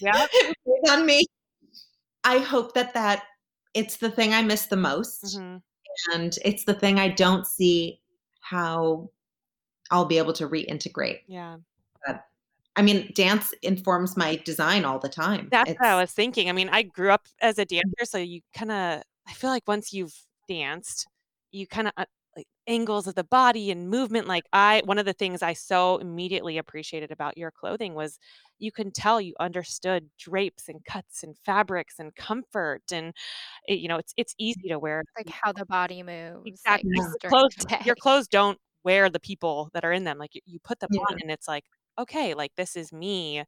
[0.64, 1.24] breathe on me?
[2.24, 3.24] I hope that that
[3.74, 5.62] it's the thing I miss the most, Mhm.
[6.12, 8.00] and it's the thing I don't see
[8.40, 9.10] how
[9.90, 11.20] I'll be able to reintegrate.
[11.28, 11.58] Yeah.
[12.78, 15.48] I mean, dance informs my design all the time.
[15.50, 16.50] That's what I was thinking.
[16.50, 19.66] I mean, I grew up as a dancer, so you kind of, I feel like
[19.66, 20.14] once you've
[20.48, 21.06] danced,
[21.52, 22.04] you kind of uh,
[22.36, 24.26] like angles of the body and movement.
[24.28, 28.18] Like I, one of the things I so immediately appreciated about your clothing was
[28.58, 33.14] you can tell you understood drapes and cuts and fabrics and comfort, and
[33.68, 35.04] it, you know, it's it's easy to wear.
[35.16, 36.64] like how the body moves.
[36.64, 36.90] Exactly.
[36.94, 37.10] Like, Yeah.
[37.22, 40.18] Your clothes, the your clothes don't wear the people that are in them.
[40.18, 41.00] Like you, you put them Yeah.
[41.10, 41.64] on, and it's like,
[41.98, 43.44] okay, like this is me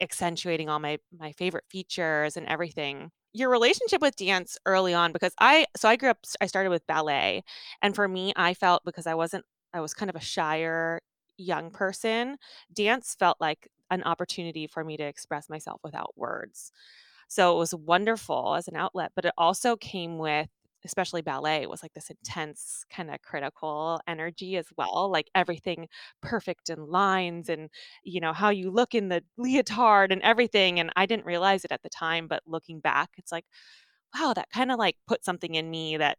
[0.00, 3.12] accentuating all my my favorite features and everything.
[3.34, 6.86] Your relationship with dance early on, because I so I grew up, I started with
[6.86, 7.42] ballet,
[7.80, 11.00] and for me, I felt because I wasn't, I was kind of a shyer
[11.38, 12.36] young person.
[12.74, 16.72] Dance felt like an opportunity for me to express myself without words.
[17.28, 20.48] So it was wonderful as an outlet, but it also came with,
[20.84, 25.88] especially ballet, was like this intense kind of critical energy as well, like everything
[26.22, 27.70] perfect in lines and,
[28.04, 30.80] you know, how you look in the leotard and everything.
[30.80, 33.44] And I didn't realize it at the time, but looking back, it's like,
[34.14, 36.18] wow, that kind of like put something in me that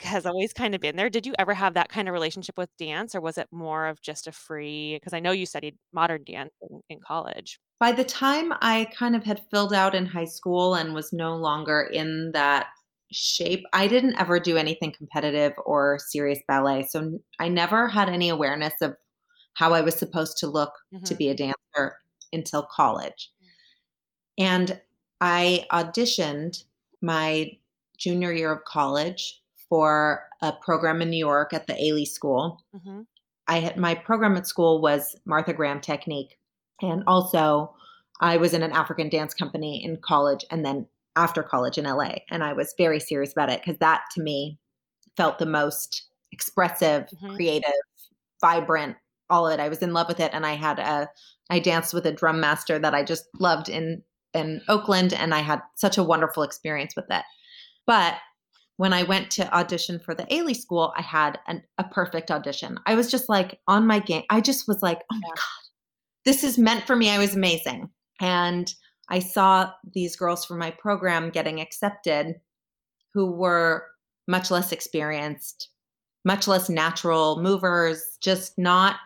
[0.00, 1.10] has always kind of been there.
[1.10, 4.00] Did you ever have that kind of relationship with dance or was it more of
[4.02, 7.60] just a free, because I know you studied modern dance in, in college.
[7.78, 11.36] by the time I kind of had filled out in high school and was no
[11.36, 12.68] longer in that
[13.12, 16.84] shape, I didn't ever do anything competitive or serious ballet.
[16.86, 18.96] So I never had any awareness of
[19.54, 20.72] how I was supposed to look
[21.04, 21.18] to Mhm.
[21.18, 21.98] be a dancer
[22.32, 23.30] until college.
[24.38, 24.80] And
[25.20, 26.64] I auditioned
[27.00, 27.58] my
[27.96, 32.62] junior year of college for a program in New York at the Ailey School.
[32.72, 33.02] hmm
[33.48, 36.36] I had my program at school was Martha Graham Technique,
[36.82, 37.74] and also
[38.20, 42.16] I was in an African dance company in college, and then after college in LA,
[42.30, 44.58] and I was very serious about it because that to me
[45.16, 47.34] felt the most expressive, Mhm.
[47.34, 47.70] creative,
[48.40, 48.96] vibrant,
[49.30, 49.60] all of it.
[49.62, 51.08] I was in love with it, and I had a
[51.50, 54.02] I danced with a drum master that I just loved in
[54.34, 57.24] in Oakland, and I had such a wonderful experience with it.
[57.86, 58.16] But
[58.76, 62.78] when I went to audition for the Ailey School, I had an, a perfect audition.
[62.84, 64.24] I was just like on my game.
[64.28, 65.38] I just was like, oh my God,
[66.26, 67.08] this is meant for me.
[67.08, 67.88] I was amazing.
[68.20, 68.74] And
[69.08, 72.40] I saw these girls from my program getting accepted
[73.14, 73.86] who were
[74.28, 75.68] much less experienced,
[76.24, 78.96] much less natural movers, just not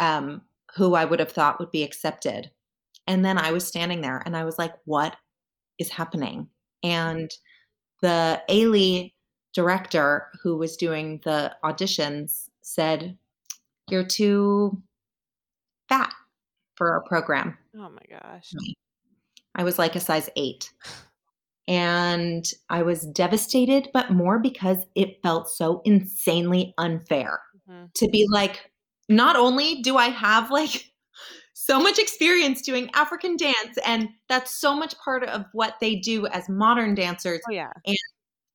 [0.00, 0.42] um,
[0.74, 2.50] who I would have thought would be accepted.
[3.06, 5.16] And then I was standing there and I was like, what
[5.78, 6.48] is happening?
[6.82, 7.30] And
[8.02, 9.14] the Ailey
[9.54, 13.16] director who was doing the auditions said,
[13.88, 14.82] You're too
[15.88, 16.12] fat
[16.76, 17.56] for our program.
[17.76, 18.52] Oh my gosh.
[19.58, 20.72] I was like a size eight.
[21.66, 27.86] And I was devastated, but more because it felt so insanely unfair mm-hmm.
[27.92, 28.70] to be like,
[29.10, 30.90] not only do I have like
[31.52, 36.26] so much experience doing African dance, and that's so much part of what they do
[36.28, 37.40] as modern dancers.
[37.46, 37.72] Oh, yeah.
[37.84, 37.96] And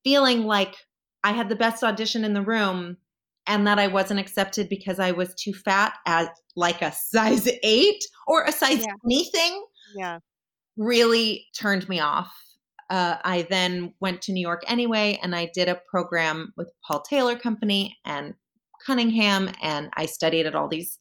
[0.04, 0.76] feeling like
[1.24, 2.98] I had the best audition in the room
[3.46, 8.04] and that I wasn't accepted because I was too fat as like a size eight
[8.26, 8.94] or a size yeah.
[9.06, 9.66] anything.
[9.96, 10.20] Yeah.
[10.78, 12.34] Really turned me off.
[12.90, 17.02] Uh, I then went to New York anyway, and I did a program with Paul
[17.02, 18.34] Taylor Company and
[18.86, 21.00] Cunningham, and I studied at all these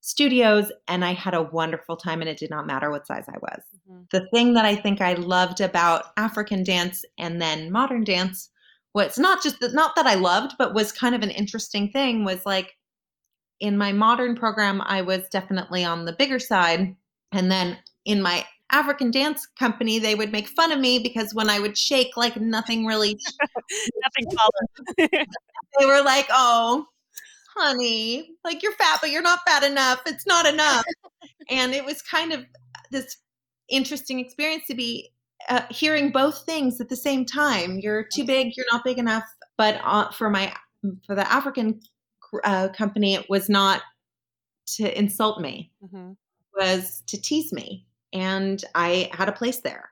[0.00, 3.38] studios, and I had a wonderful time, and it did not matter what size I
[3.40, 3.62] was.
[3.90, 4.02] Mm-hmm.
[4.12, 8.50] The thing that I think I loved about African dance and then modern dance
[8.94, 12.24] was not just that, not that I loved, but was kind of an interesting thing
[12.24, 12.74] was like
[13.60, 16.94] in my modern program, I was definitely on the bigger side.
[17.32, 21.50] And then in my African dance company, they would make fun of me because when
[21.50, 23.18] I would shake, like nothing really,
[24.04, 25.26] nothing followed.
[25.78, 26.86] they were like, "Oh,
[27.54, 30.02] honey, like you're fat, but you're not fat enough.
[30.06, 30.84] It's not enough."
[31.50, 32.44] and it was kind of
[32.90, 33.18] this
[33.68, 35.10] interesting experience to be
[35.48, 37.78] uh, hearing both things at the same time.
[37.78, 38.56] You're too big.
[38.56, 39.24] You're not big enough.
[39.56, 40.54] But uh, for my
[41.06, 41.80] for the African
[42.44, 43.82] uh, company, it was not
[44.76, 45.70] to insult me.
[45.84, 46.12] Mm-hmm.
[46.56, 49.90] Was to tease me and I had a place there.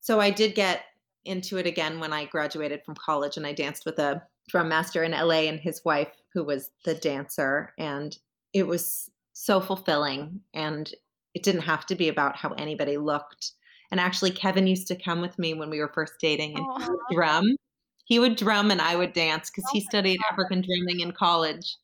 [0.00, 0.84] So I did get
[1.24, 5.02] into it again when I graduated from college and I danced with a drum master
[5.02, 8.16] in LA and his wife who was the dancer and
[8.52, 10.92] it was so fulfilling and
[11.32, 13.52] it didn't have to be about how anybody looked.
[13.90, 16.90] And actually Kevin used to come with me when we were first dating and he
[16.90, 17.56] would drum.
[18.04, 21.76] He would drum and I would dance because he studied African drumming in college.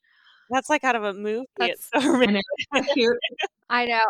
[0.51, 1.47] That's like out of a movie.
[1.57, 2.01] That's so
[3.71, 4.01] I know.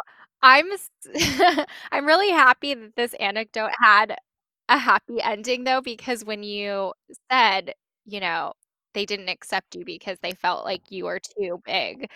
[0.42, 0.66] I'm
[1.92, 4.16] I'm really happy that this anecdote had
[4.68, 6.92] a happy ending though because when you
[7.30, 7.74] said,
[8.06, 8.52] you know,
[8.94, 12.10] they didn't accept you because they felt like you were too big.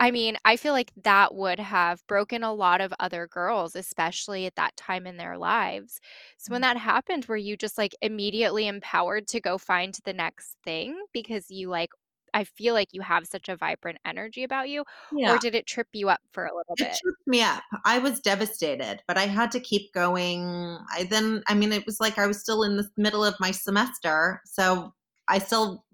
[0.00, 4.46] I mean, I feel like that would have broken a lot of other girls, especially
[4.46, 6.00] at that time in their lives.
[6.38, 10.56] So when that happened, were you just like immediately empowered to go find the next
[10.64, 11.90] thing because you like
[12.34, 15.34] I feel like you have such a vibrant energy about you, yeah.
[15.34, 16.88] or did it trip you up for a little bit?
[16.88, 17.62] It tripped me up.
[17.84, 20.78] I was devastated, but I had to keep going.
[20.92, 23.50] I then, I mean, it was like I was still in the middle of my
[23.50, 24.94] semester, so
[25.28, 25.84] I still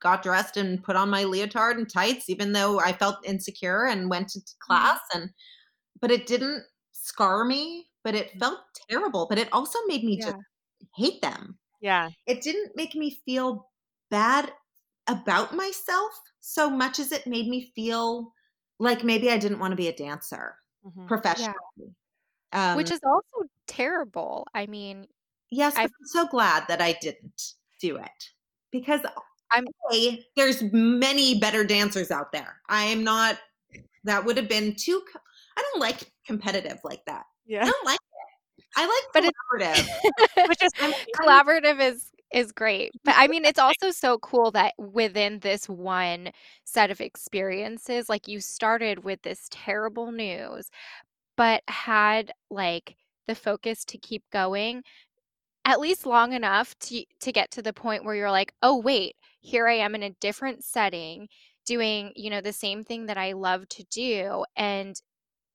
[0.00, 4.10] got dressed and put on my leotard and tights, even though I felt insecure and
[4.10, 4.66] went to mm-hmm.
[4.66, 5.00] class.
[5.14, 5.30] And
[6.00, 8.38] but it didn't scar me, but it mm.
[8.40, 9.26] felt terrible.
[9.28, 10.26] But it also made me yeah.
[10.26, 10.36] just
[10.96, 11.58] hate them.
[11.80, 13.68] Yeah, it didn't make me feel
[14.10, 14.52] bad
[15.08, 18.32] about myself so much as it made me feel
[18.78, 21.06] like maybe I didn't want to be a dancer mm-hmm.
[21.06, 21.54] professionally.
[21.76, 22.72] Yeah.
[22.72, 24.46] Um, Which is also terrible.
[24.54, 25.06] I mean,
[25.50, 28.30] yes, I'm so glad that I didn't do it
[28.70, 29.00] because
[29.50, 32.60] I'm a, there's many better dancers out there.
[32.68, 33.38] I am not.
[34.04, 35.02] That would have been too.
[35.56, 37.24] I don't like competitive like that.
[37.46, 38.64] Yeah, I don't like it.
[38.76, 39.88] I like collaborative.
[40.36, 40.72] But which is
[41.16, 42.92] collaborative is is great.
[43.04, 46.30] But I mean, it's also so cool that within this one
[46.64, 50.70] set of experiences, like you started with this terrible news,
[51.36, 54.82] but had like the focus to keep going
[55.64, 59.16] at least long enough to to get to the point where you're like, "Oh, wait,
[59.40, 61.28] here I am in a different setting
[61.66, 64.96] doing, you know, the same thing that I love to do and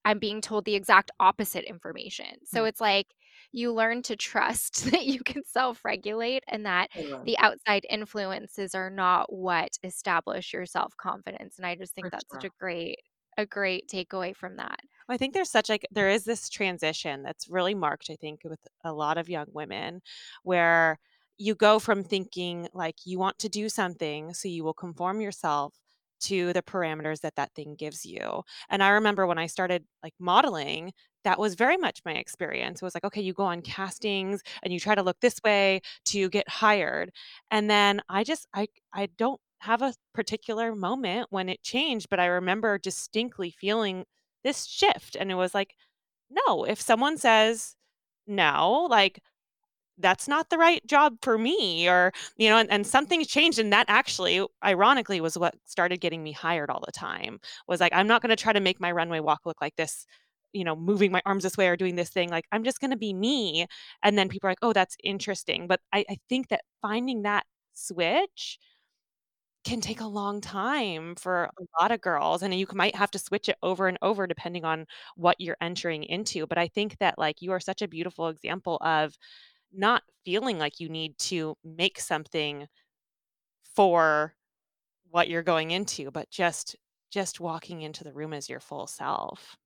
[0.06, 2.70] I'm being told the exact opposite information." So mm.
[2.70, 3.08] it's like
[3.52, 6.90] you learn to trust that you can self regulate and that
[7.24, 11.58] the outside influences are not what establish your self confidence.
[11.58, 12.42] And I just think For that's sure.
[12.42, 13.00] such a great
[13.38, 14.80] a great takeaway from that.
[15.10, 18.68] I think there's such like there is this transition that's really marked, I think, with
[18.84, 20.02] a lot of young women
[20.44, 21.00] where
[21.38, 25.76] you go from thinking like you want to do something, so you will conform yourself
[26.22, 28.44] to the parameters that that thing gives you.
[28.70, 30.94] And I remember when I started like modeling,
[31.24, 32.82] that was very much my experience.
[32.82, 33.66] It was like, okay, you go on mm.
[33.66, 37.12] castings and you try to look this way to get hired.
[37.52, 42.20] And then I just I I don't have a particular moment when it changed, but
[42.20, 44.06] I remember distinctly feeling
[44.44, 45.76] this shift and it was like,
[46.30, 47.76] no, if someone says
[48.28, 49.22] no, like
[49.98, 53.72] that's not the right job for me or you know and, and something's changed and
[53.72, 58.08] that actually ironically was what started getting me hired all the time was like i'm
[58.08, 60.06] not going to try to make my runway walk look like this
[60.54, 62.92] you know moving my arms this way or doing this thing like i'm just going
[62.92, 63.66] to be me
[64.04, 67.46] and then people are like oh that's interesting but I, I think that finding that
[67.74, 68.60] switch
[69.64, 73.20] can take a long time for a lot of girls and you might have to
[73.20, 77.18] switch it over and over depending on what you're entering into but i think that
[77.20, 79.16] like you are such a beautiful example of
[79.74, 82.68] not feeling like you need to make something
[83.76, 84.34] for
[85.10, 86.76] what you're going into, but just
[87.12, 89.58] just walking into the room as your full self.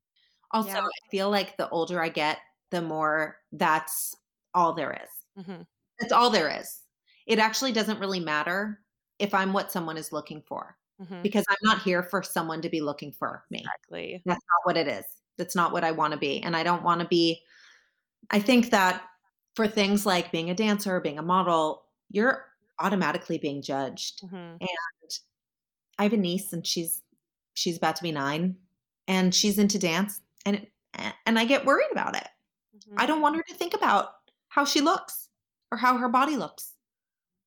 [0.51, 0.79] Also, yeah.
[0.79, 2.39] I feel like the older I get,
[2.71, 4.15] the more that's
[4.53, 5.43] all there is.
[5.43, 5.61] Mm-hmm.
[5.99, 6.81] It's all there is.
[7.27, 8.81] It actually doesn't really matter
[9.19, 11.21] if I'm what someone is looking for mm-hmm.
[11.21, 13.59] because I'm not here for someone to be looking for me.
[13.59, 14.21] Exactly.
[14.25, 15.05] That's not what it is.
[15.37, 16.41] That's not what I want to be.
[16.41, 17.41] And I don't want to be,
[18.31, 19.03] I think that
[19.55, 22.45] for things like being a dancer, being a model, you're
[22.79, 24.21] automatically being judged.
[24.23, 24.35] Mm-hmm.
[24.35, 25.11] And
[25.97, 27.01] I have a niece and she's
[27.53, 28.55] she's about to be 9
[29.07, 30.67] and she's into dance and
[31.25, 32.27] and I get worried about it.
[32.77, 32.99] Mm-hmm.
[32.99, 34.09] I don't want her to think about
[34.49, 35.29] how she looks
[35.71, 36.73] or how her body looks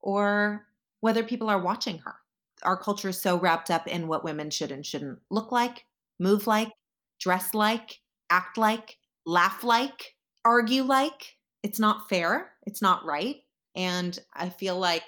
[0.01, 0.67] or
[1.01, 2.17] whether people are watching her.
[2.63, 5.85] Our culture is so wrapped up in what women should and shouldn't look like,
[6.19, 6.73] move like,
[7.21, 8.01] dress like,
[8.31, 11.38] act like, laugh like, argue like
[11.69, 12.49] it's not fair.
[12.65, 13.37] It's not right.
[13.77, 15.05] And I feel like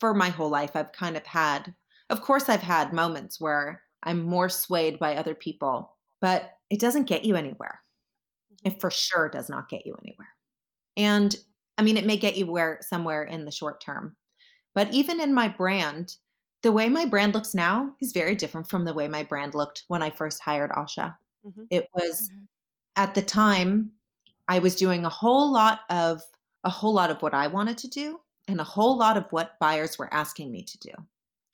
[0.00, 1.72] for my whole life, I've kind of had,
[2.10, 7.06] of course, I've had moments where I'm more swayed by other people, but it doesn't
[7.06, 7.78] get you anywhere.
[8.52, 8.72] Mm-hmm.
[8.72, 10.30] It for sure does not get you anywhere.
[10.96, 11.36] And
[11.78, 14.16] I mean, it may get you where somewhere in the short term,
[14.74, 16.16] but even in my brand,
[16.64, 19.84] the way my brand looks now is very different from the way my brand looked
[19.86, 21.14] when I first hired Asha.
[21.46, 21.62] Mm-hmm.
[21.70, 22.42] It was mm-hmm.
[22.96, 23.92] at the time
[24.48, 26.22] I was doing a whole lot of
[26.64, 29.58] a whole lot of what I wanted to do and a whole lot of what
[29.60, 30.92] buyers were asking me to do.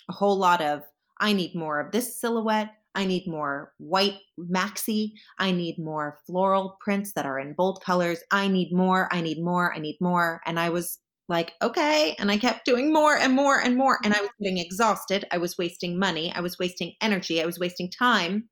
[0.09, 0.83] A whole lot of
[1.21, 2.75] I need more of this silhouette.
[2.95, 5.13] I need more white maxi.
[5.39, 8.21] I need more floral prints that are in bold colors.
[8.31, 9.09] I need more.
[9.13, 9.73] I need more.
[9.75, 10.41] I need more.
[10.47, 12.17] And I was like, okay.
[12.19, 13.99] And I kept doing more and more and more.
[14.03, 15.27] And I was getting exhausted.
[15.31, 16.33] I was wasting money.
[16.35, 17.43] I was wasting energy.
[17.43, 18.49] I was wasting time.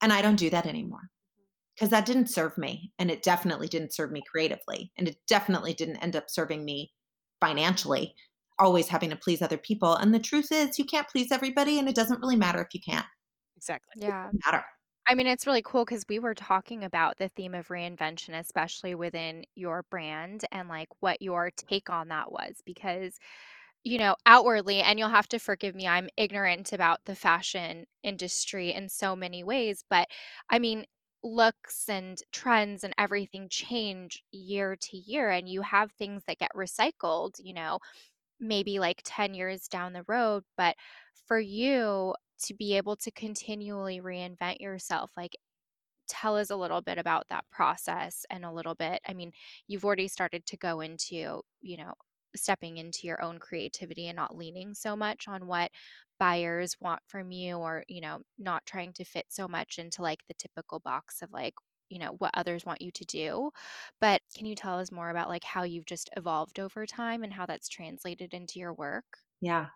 [0.00, 1.11] And I don't do that anymore
[1.82, 5.74] because that didn't serve me and it definitely didn't serve me creatively and it definitely
[5.74, 6.92] didn't end up serving me
[7.40, 8.14] financially
[8.56, 11.88] always having to please other people and the truth is you can't please everybody and
[11.88, 13.06] it doesn't really matter if you can't
[13.56, 14.62] exactly yeah matter
[15.04, 18.94] I mean, it's really cool because we were talking about the theme of reinvention, especially
[18.94, 22.62] within your brand, and like what your take on that was.
[22.64, 23.18] Because,
[23.82, 28.72] you know, outwardly, and you'll have to forgive me, I'm ignorant about the fashion industry
[28.72, 29.82] in so many ways.
[29.90, 30.06] But
[30.48, 30.86] I mean,
[31.24, 36.50] looks and trends and everything change year to year and you have things that get
[36.56, 37.78] recycled you know
[38.40, 40.76] maybe like 10 years down the road but
[41.26, 45.36] for you to be able to continually reinvent yourself like
[46.08, 49.32] tell us a little bit about that process and a little bit i mean
[49.68, 51.94] you've already started to go into you know
[52.36, 55.70] stepping into your own creativity and not leaning so much on what
[56.18, 60.20] buyers want from you or you know not trying to fit so much into like
[60.28, 61.54] the typical box of like
[61.88, 63.50] you know what others want you to do.
[64.00, 67.32] But can you tell us more about like how you've just evolved over time and
[67.32, 69.04] how that's translated into your work?
[69.40, 69.66] Yeah.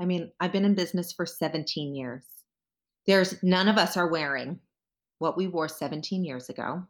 [0.00, 2.24] I mean i've been in business for 17 years.
[3.06, 4.58] There's none of us are wearing
[5.18, 6.82] what we wore 17 years ago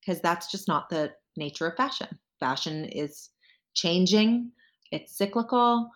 [0.00, 2.08] because that's just not the nature of fashion.
[2.40, 3.30] Fashion is
[3.74, 4.50] changing
[4.94, 5.90] it's cyclical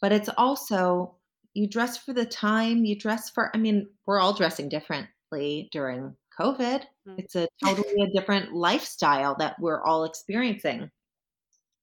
[0.00, 1.18] but it's also
[1.54, 6.14] you dress for the time, you dress for, I mean, we're all dressing differently during
[6.38, 6.82] COVID.
[6.82, 7.14] Mm-hmm.
[7.18, 10.90] It's a totally a different lifestyle that we're all experiencing.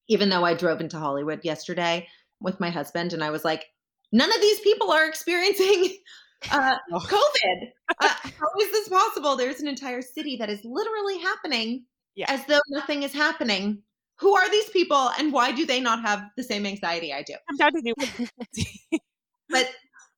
[0.07, 2.07] Even though I drove into Hollywood yesterday
[2.39, 3.65] with my husband and I was like,
[4.11, 5.97] none of these people are experiencing
[6.51, 6.99] uh, oh.
[6.99, 7.67] COVID.
[8.01, 9.35] Uh, how is this possible?
[9.35, 11.85] There's an entire city that is literally happening
[12.15, 12.25] yeah.
[12.29, 13.83] as though nothing is happening.
[14.17, 17.33] Who are these people and why do they not have the same anxiety I do?
[17.49, 18.99] I'm down to do
[19.49, 19.69] but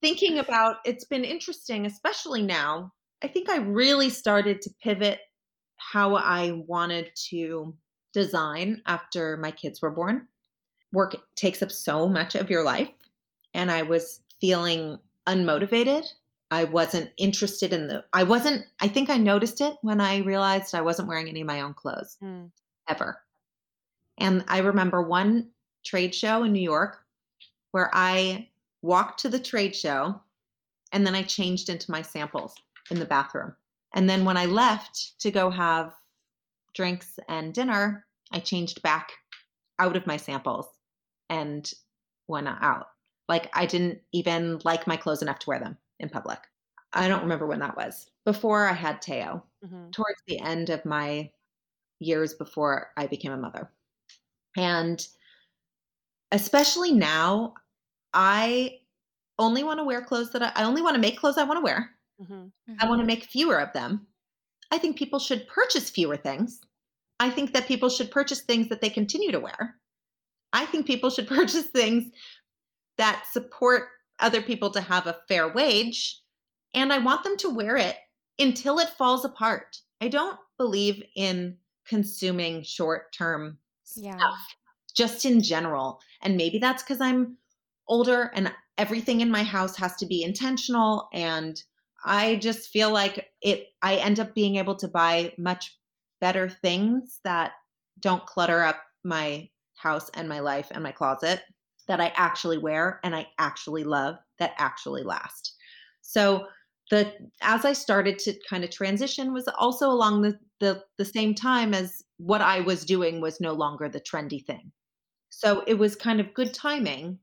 [0.02, 2.94] thinking about it's been interesting, especially now.
[3.24, 5.20] I think I really started to pivot
[5.78, 7.76] how I wanted to
[8.14, 10.28] design after my kids were born.
[10.94, 12.90] Work takes up so much of your life,
[13.54, 16.06] and I was feeling unmotivated
[16.50, 20.74] I wasn't interested in the I wasn't I think I noticed it when I realized
[20.74, 22.52] I wasn't wearing any of my own clothes Mm.
[22.88, 23.22] ever.
[24.18, 25.52] And I remember one
[25.84, 27.06] trade show in New York
[27.72, 28.50] where I
[28.82, 30.22] walked to the trade show
[30.92, 32.56] and then I changed into my samples
[32.90, 33.56] in the bathroom.
[33.94, 35.94] And then when I left to go have
[36.74, 39.12] drinks and dinner, I changed back
[39.80, 40.68] out of my samples
[41.30, 41.72] and
[42.28, 42.88] went out.
[43.30, 46.40] Like I didn't even like my clothes enough to wear them in public.
[46.94, 48.10] I don't remember when that was.
[48.26, 49.92] Before I had Teo, Mhm.
[49.92, 51.32] towards the end of my
[52.00, 53.72] years before I became a mother.
[54.58, 55.06] And
[56.32, 57.54] especially now,
[58.14, 58.80] I
[59.40, 61.58] only want to wear clothes that I, I only want to make clothes I want
[61.60, 61.92] to wear.
[62.22, 62.52] Mhm.
[62.80, 64.08] I want to make fewer of them.
[64.72, 66.60] I think people should purchase fewer things.
[67.20, 69.80] I think that people should purchase things that they continue to wear.
[70.54, 72.12] I think people should purchase things
[72.98, 73.90] that support
[74.20, 76.20] other people to have a fair wage.
[76.74, 77.96] And I want them to wear it
[78.40, 79.78] until it falls apart.
[80.02, 83.60] I don't believe in consuming short term
[83.96, 84.18] Yeah.
[84.18, 84.56] stuff,
[84.96, 86.00] just in general.
[86.22, 87.38] And maybe that's because I'm
[87.88, 91.10] older and everything in my house has to be intentional.
[91.14, 91.62] And
[92.06, 95.78] I just feel like it, I end up being able to buy much
[96.20, 97.54] better things that
[98.00, 101.42] don't clutter up my house and my life and my closet
[101.88, 105.56] that I actually wear and I actually love that actually last.
[106.02, 106.48] So
[106.90, 111.34] the as I started to kind of transition was also along the the the same
[111.34, 114.72] time as what I was doing was no longer the trendy thing.
[115.30, 117.20] So it was kind of good timing.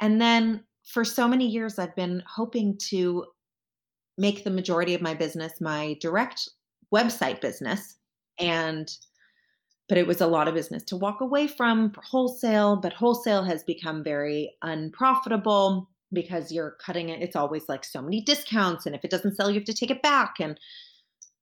[0.00, 3.26] And then for so many years I've been hoping to
[4.18, 6.48] make the majority of my business my direct
[6.92, 7.96] website business
[8.38, 8.96] and
[9.88, 13.64] but it was a lot of business to walk away from wholesale but wholesale has
[13.64, 19.04] become very unprofitable because you're cutting it it's always like so many discounts and if
[19.04, 20.58] it doesn't sell you have to take it back and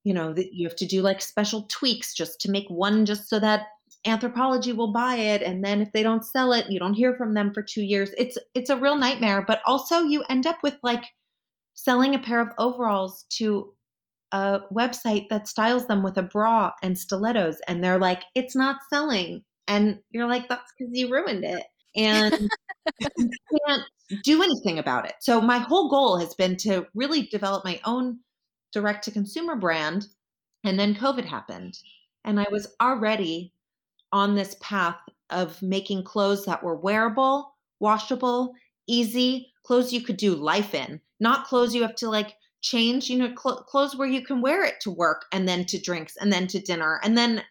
[0.05, 3.28] you know that you have to do like special tweaks just to make one just
[3.28, 3.66] so that
[4.07, 7.34] Anthropologie will buy it and then if they don't sell it you don't hear from
[7.34, 8.11] them for 2 years.
[8.18, 11.05] It's it's a real nightmare but also you end up with like
[11.74, 13.72] selling a pair of overalls to
[14.32, 18.76] a website that styles them with a bra and stilettos and they're like it's not
[18.90, 19.44] selling.
[19.68, 21.64] And you're like that's cuz you ruined it.
[21.94, 22.50] And
[23.18, 23.30] you
[23.66, 23.82] can't
[24.24, 25.14] do anything about it.
[25.20, 28.18] So my whole goal has been to really develop my own
[28.72, 30.06] direct to consumer brand
[30.64, 31.78] and then COVID happened
[32.24, 33.52] and I was already
[34.12, 34.98] on this path
[35.30, 38.54] of making clothes that were wearable, washable,
[38.86, 43.18] easy, clothes you could do life in, not clothes you have to like change, you
[43.18, 46.32] know, cl- clothes where you can wear it to work and then to drinks and
[46.32, 47.42] then to dinner and then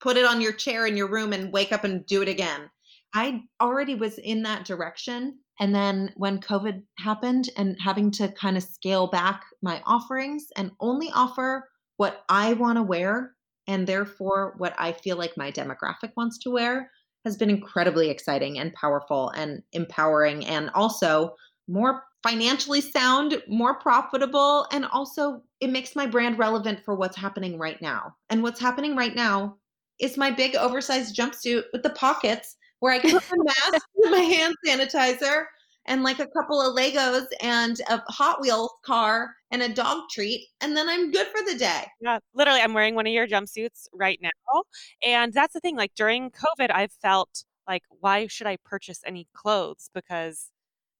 [0.00, 2.70] put it on your chair in your room and wake up and do it again.
[3.14, 5.38] I already was in that direction.
[5.60, 10.72] And then when COVID happened and having to kind of scale back my offerings and
[10.80, 13.34] only offer what I want to wear
[13.66, 16.90] and therefore what I feel like my demographic wants to wear
[17.26, 21.34] has been incredibly exciting and powerful and empowering and also
[21.68, 27.58] more financially sound, more profitable, and also it makes my brand relevant for what's happening
[27.58, 28.14] right now.
[28.30, 29.56] And what's happening right now
[30.00, 34.54] is my big oversized jumpsuit with the pockets where I put my mask, my hand
[34.66, 35.44] sanitizer,
[35.86, 40.46] and like a couple of Legos and a Hot Wheels car and a dog treat,
[40.60, 41.84] and then I'm good for the day.
[42.00, 44.62] Yeah, literally, I'm wearing one of your jumpsuits right now.
[45.04, 49.26] And that's the thing, like during COVID, I've felt like, why should I purchase any
[49.34, 49.90] clothes?
[49.94, 50.50] Because,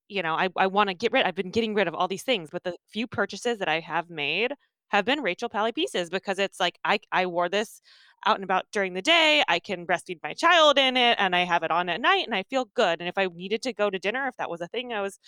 [0.09, 2.23] you know, I, I want to get rid, I've been getting rid of all these
[2.23, 4.53] things, but the few purchases that I have made
[4.91, 7.81] have been Rachel Pally pieces because it's like I, I wore this
[8.27, 9.43] out and about during the day.
[9.49, 12.35] I can breastfeed my child in it and I have it on at night and
[12.35, 13.01] I feel good.
[13.01, 15.19] And if I needed to go to dinner, if that was a thing I was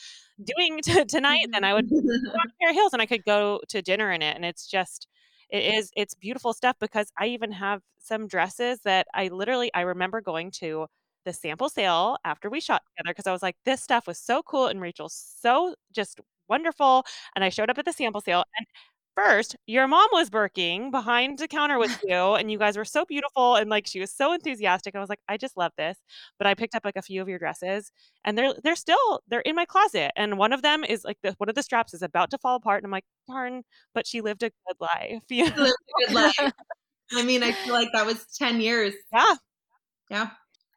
[0.43, 2.37] doing t- tonight, then I would put on mm-hmm.
[2.37, 4.37] a pair of heels and I could go to dinner in it.
[4.37, 5.09] And it's just,
[5.51, 9.83] it is, it's beautiful stuff because I even have some dresses that I literally, I
[9.83, 10.87] remember going to
[11.25, 14.43] the sample sale after we shot together because I was like, this stuff was so
[14.43, 17.05] cool and Rachel's so just wonderful.
[17.35, 18.67] And I showed up at the sample sale and
[19.15, 23.05] first your mom was working behind the counter with you and you guys were so
[23.05, 24.95] beautiful and like she was so enthusiastic.
[24.95, 25.99] I was like, I just love this.
[26.39, 27.93] But I picked up like a few of your dresses
[28.25, 30.13] and they're they're still they're in my closet.
[30.17, 32.57] And one of them is like the one of the straps is about to fall
[32.57, 32.79] apart.
[32.79, 33.63] And I'm like, darn,
[33.95, 35.23] but she lived a good life.
[35.29, 35.63] You know?
[35.63, 36.53] Lived a good life.
[37.15, 38.95] I mean, I feel like that was 10 years.
[39.13, 39.35] Yeah.
[40.11, 40.31] Yeah.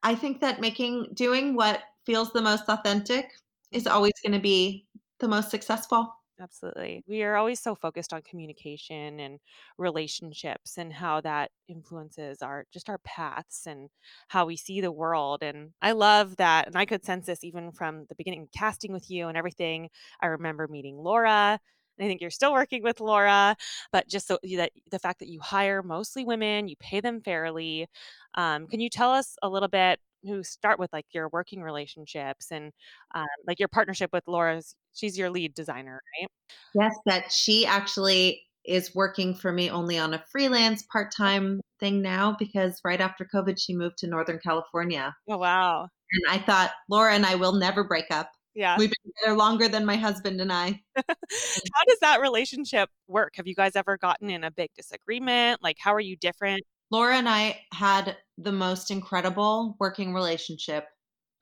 [0.03, 3.31] I think that making, doing what feels the most authentic
[3.71, 3.95] is mm-hmm.
[3.95, 4.85] always going to be
[5.19, 6.13] the most successful.
[6.39, 7.01] Absolutely.
[7.07, 9.39] We are always so focused on communication and
[9.77, 13.89] relationships and how that influences our just our paths and
[14.27, 15.43] how we see the world.
[15.43, 16.67] And I love that.
[16.67, 19.89] And I could sense this even from the beginning casting with you and everything.
[20.21, 21.59] I remember meeting Laura
[21.97, 23.55] I think you're still working with Laura,
[23.93, 27.87] but just so that the fact that you hire mostly women, you pay them fairly.
[28.35, 30.01] Um, can you tell us a little bit?
[30.25, 32.71] Who start with like your working relationships and
[33.13, 34.75] um, like your partnership with Laura's.
[34.93, 36.29] She's your lead designer, right?
[36.73, 42.01] Yes, that she actually is working for me only on a freelance part time thing
[42.01, 45.15] now because right after COVID, she moved to Northern California.
[45.29, 45.87] Oh, wow.
[46.11, 48.29] And I thought, Laura and I will never break up.
[48.53, 48.77] Yeah.
[48.77, 50.81] We've been together longer than my husband and I.
[50.95, 53.33] how does that relationship work?
[53.35, 55.61] Have you guys ever gotten in a big disagreement?
[55.61, 56.63] Like, how are you different?
[56.91, 60.85] Laura and I had the most incredible working relationship.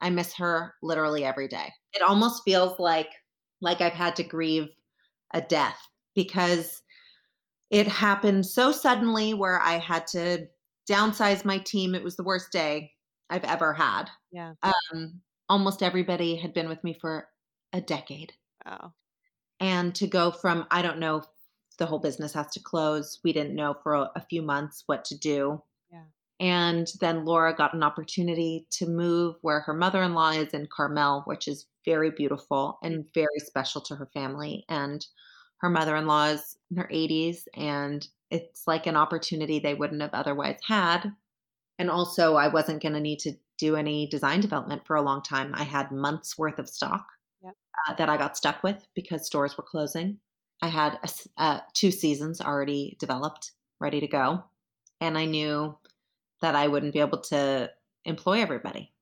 [0.00, 1.72] I miss her literally every day.
[1.92, 3.10] It almost feels like
[3.60, 4.68] like I've had to grieve
[5.32, 5.78] a death
[6.14, 6.82] because
[7.70, 10.46] it happened so suddenly where I had to
[10.88, 11.94] downsize my team.
[11.94, 12.92] It was the worst day
[13.30, 14.04] I've ever had.
[14.30, 14.52] Yeah.
[14.62, 17.28] Um, almost everybody had been with me for
[17.72, 18.32] a decade.
[18.66, 18.92] Oh.
[19.60, 21.22] And to go from, I don't know,
[21.78, 23.20] the whole business has to close.
[23.24, 25.62] We didn't know for a, a few months what to do.
[25.90, 26.04] Yeah.
[26.40, 30.68] And then Laura got an opportunity to move where her mother in law is in
[30.74, 34.64] Carmel, which is very beautiful and very special to her family.
[34.68, 35.04] And
[35.58, 40.02] her mother in law is in her 80s, and it's like an opportunity they wouldn't
[40.02, 41.12] have otherwise had.
[41.78, 45.22] And also, I wasn't going to need to do any design development for a long
[45.22, 45.52] time.
[45.54, 47.06] I had months worth of stock
[47.42, 47.54] yep.
[47.88, 50.18] uh, that I got stuck with because stores were closing.
[50.62, 51.08] I had a,
[51.42, 54.44] uh, two seasons already developed, ready to go.
[55.00, 55.76] And I knew
[56.40, 57.70] that I wouldn't be able to
[58.04, 58.92] employ everybody.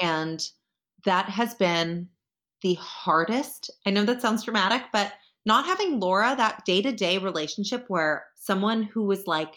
[0.00, 0.44] And
[1.04, 2.08] that has been
[2.62, 3.70] the hardest.
[3.86, 5.12] I know that sounds dramatic, but
[5.46, 9.54] not having Laura, that day to day relationship where someone who was like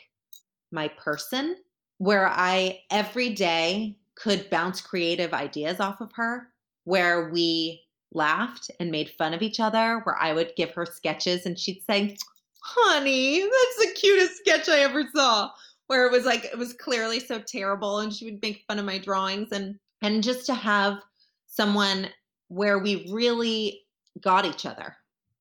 [0.71, 1.55] my person,
[1.97, 6.49] where I every day could bounce creative ideas off of her,
[6.83, 11.45] where we laughed and made fun of each other, where I would give her sketches
[11.45, 12.17] and she'd say,
[12.63, 15.49] Honey, that's the cutest sketch I ever saw.
[15.87, 18.85] Where it was like, it was clearly so terrible and she would make fun of
[18.85, 20.99] my drawings and and just to have
[21.47, 22.09] someone
[22.49, 23.81] where we really
[24.21, 24.95] got each other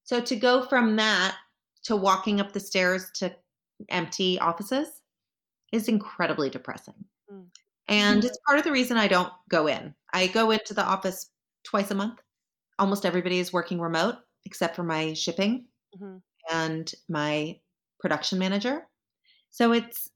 [0.07, 1.37] so to go from that
[1.83, 3.35] to walking up the stairs to
[3.89, 5.03] empty offices
[5.73, 6.95] is incredibly depressing.
[7.31, 7.47] Mm.
[7.89, 9.95] And it's part of the reason I don't go in.
[10.13, 11.31] I go into the office
[11.65, 12.21] twice a month.
[12.79, 15.67] Almost everybody is working remote except for my shipping
[15.97, 16.19] mm-hmm.
[16.51, 17.59] and my
[17.99, 18.87] production manager.
[19.51, 20.11] So it's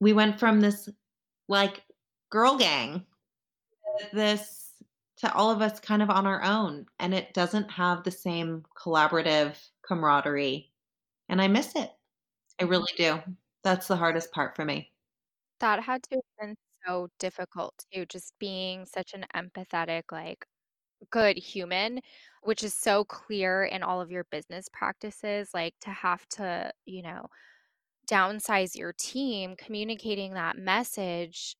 [0.00, 0.88] we went from this
[1.48, 1.82] like
[2.30, 3.04] girl gang
[4.12, 4.72] this
[5.16, 8.64] to all of us kind of on our own and it doesn't have the same
[8.76, 10.70] collaborative camaraderie
[11.28, 11.90] and i miss it
[12.58, 12.70] i mm-hmm.
[12.70, 13.18] really do
[13.64, 14.90] that's the hardest part for me
[15.60, 20.46] that had to have been so difficult too just being such an empathetic like
[21.10, 22.00] good human
[22.42, 27.02] which is so clear in all of your business practices like to have to you
[27.02, 27.26] know
[28.10, 31.56] downsize your team communicating that message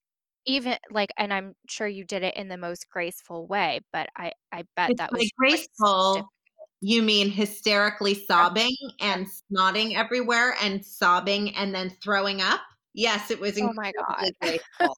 [0.47, 4.33] even like and i'm sure you did it in the most graceful way but i
[4.53, 6.27] i bet it's that was graceful.
[6.81, 12.61] you mean hysterically sobbing and snotting everywhere and sobbing and then throwing up?
[12.95, 14.31] Yes it was oh my god.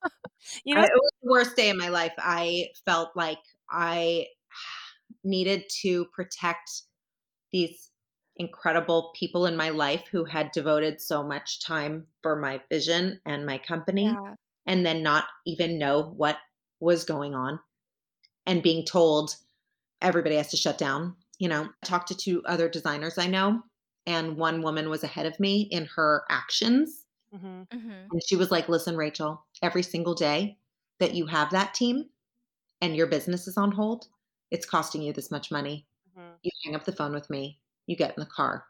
[0.64, 2.12] you know it was the worst day of my life.
[2.18, 3.38] I felt like
[3.70, 4.26] i
[5.24, 6.82] needed to protect
[7.52, 7.90] these
[8.36, 13.44] incredible people in my life who had devoted so much time for my vision and
[13.44, 14.34] my company yeah
[14.66, 16.38] and then not even know what
[16.78, 17.58] was going on
[18.46, 19.36] and being told
[20.00, 21.16] everybody has to shut down.
[21.38, 23.62] You know, I talked to two other designers I know,
[24.06, 27.04] and one woman was ahead of me in her actions.
[27.34, 27.62] Mm-hmm.
[27.76, 28.06] Mm-hmm.
[28.12, 30.56] And she was like, Listen, Rachel, every single day
[31.00, 32.04] that you have that team
[32.80, 34.08] and your business is on hold,
[34.50, 35.86] it's costing you this much money.
[36.18, 36.28] Mm-hmm.
[36.42, 38.64] You hang up the phone with me, you get in the car,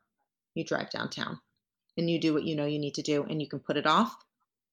[0.54, 1.38] you drive downtown,
[1.96, 3.86] and you do what you know you need to do, and you can put it
[3.86, 4.16] off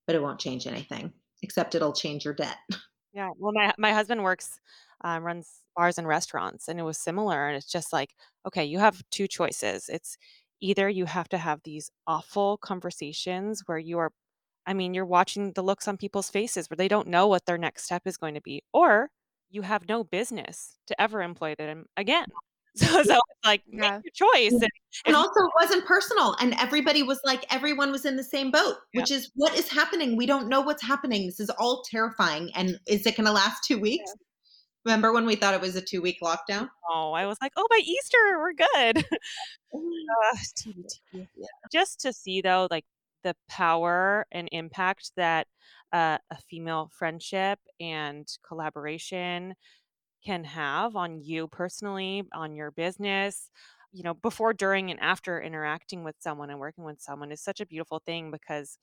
[0.07, 1.13] but it won't change anything
[1.43, 2.57] except it'll change your debt.
[3.13, 3.29] Yeah.
[3.39, 4.59] Well, my my husband works,
[5.03, 7.47] um, runs bars and restaurants, and it was similar.
[7.47, 8.13] And it's just like,
[8.45, 9.89] okay, you have two choices.
[9.89, 10.17] It's
[10.61, 14.11] either you have to have these awful conversations where you are,
[14.67, 17.57] I mean, you're watching the looks on people's faces where they don't know what their
[17.57, 19.09] next step is going to be, or
[19.49, 22.27] you have no business to ever employ them again.
[22.75, 23.97] So, so it's like yeah.
[23.97, 24.51] make your choice.
[24.51, 24.69] And,
[25.07, 26.35] and, also it wasn't personal.
[26.39, 30.15] And everybody was like, everyone was in the same boat, which is what is happening.
[30.15, 31.25] We don't know what's happening.
[31.25, 32.51] This is all terrifying.
[32.53, 34.03] And is it gonna last two weeks?
[34.05, 34.23] Yeah.
[34.85, 36.69] Remember when we thought it was a two week lockdown?
[36.87, 39.05] Oh, I was like, oh, by Easter, we're good.
[39.73, 41.19] uh.
[41.71, 42.85] Just to see though, like
[43.27, 45.47] the power and impact that
[45.93, 49.53] uh, a female friendship and collaboration
[50.25, 53.51] can have on you personally, on your business.
[53.93, 57.61] you know, before, during, and after interacting with someone and working with someone is such
[57.61, 58.77] a beautiful thing because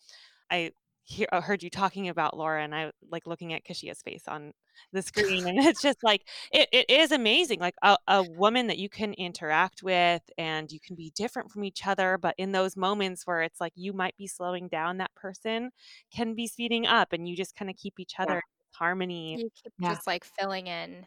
[0.51, 0.73] I
[1.05, 4.53] hear, I heard you talking about Laura and I like looking at Kashia's face on
[4.93, 8.79] the screen and it's just like it, it is amazing like a, a woman that
[8.79, 12.77] you can interact with and you can be different from each other but in those
[12.77, 15.71] moments where it's like you might be slowing down that person
[16.13, 18.37] can be speeding up and you just kind of keep each other Yeah.
[18.37, 18.41] in
[18.79, 19.91] harmony You keep Yeah.
[19.91, 21.07] just like filling in.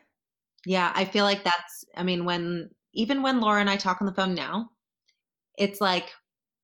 [0.66, 4.06] Yeah, I feel like that's, I mean, when, even when Laura and I talk on
[4.08, 4.70] the phone now,
[5.58, 6.10] it's like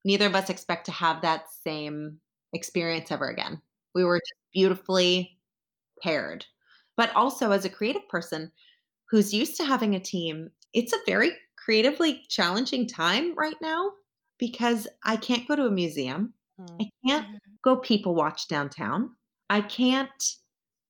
[0.03, 2.19] neither of us expect to have that same
[2.53, 3.61] experience ever again.
[3.95, 5.39] We were just beautifully
[6.01, 6.45] paired.
[6.97, 8.51] But also, as a creative person
[9.09, 13.93] who's used to having a team, it's a very creatively challenging time right now
[14.39, 16.33] because I can't go to a museum.
[16.81, 17.57] I can't Mhm.
[17.63, 19.15] go people watch downtown.
[19.49, 20.35] I can't.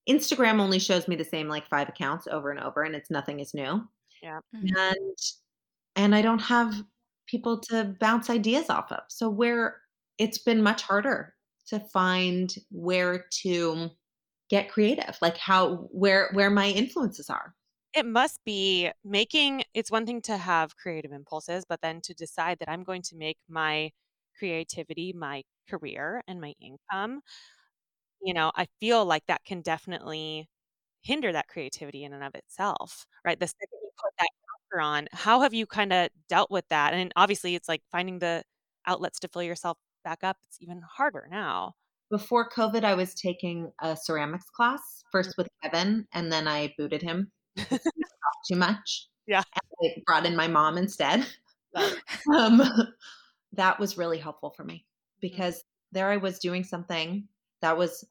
[0.09, 3.39] Instagram only shows me the same like five accounts over and over, and it's nothing
[3.39, 3.88] is new.
[4.22, 4.76] yeah Mhm.
[4.78, 5.18] And
[5.95, 6.86] and I don't have
[7.28, 9.03] people to bounce ideas off of.
[9.09, 9.82] So where
[10.18, 11.33] it's been much harder
[11.68, 13.89] to find where to
[14.49, 17.55] get creative, like how where where my influences are.
[17.93, 22.57] it must be making it's one thing to have creative impulses but then to decide
[22.59, 23.91] that i'm going to make my
[24.38, 27.22] creativity my career and my income
[28.22, 30.47] you know i feel like that can definitely
[31.03, 34.28] hinder that creativity in and of itself right the second you put that
[34.82, 38.43] on how have you kind of dealt with that and obviously it's like finding the
[38.88, 41.74] outlets to fill yourself back up it's even harder now
[42.10, 47.01] Before COVID, I was taking a ceramics class first with Kevin, and then I booted
[47.01, 47.32] him.
[47.56, 49.08] because he talked too much.
[49.26, 49.41] Yeah.
[49.82, 51.26] And I brought in my mom instead.
[52.32, 52.62] Um,
[53.54, 54.86] that was really helpful for me
[55.22, 57.28] because there I was doing something
[57.62, 58.06] that was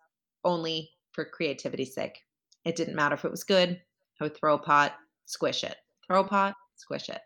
[0.45, 2.18] only for creativity's sake.
[2.64, 3.80] It didn't matter if it was good.
[4.20, 4.95] I would throw a pot,
[5.26, 5.76] squish it.
[6.07, 7.20] Throw a pot, squish it.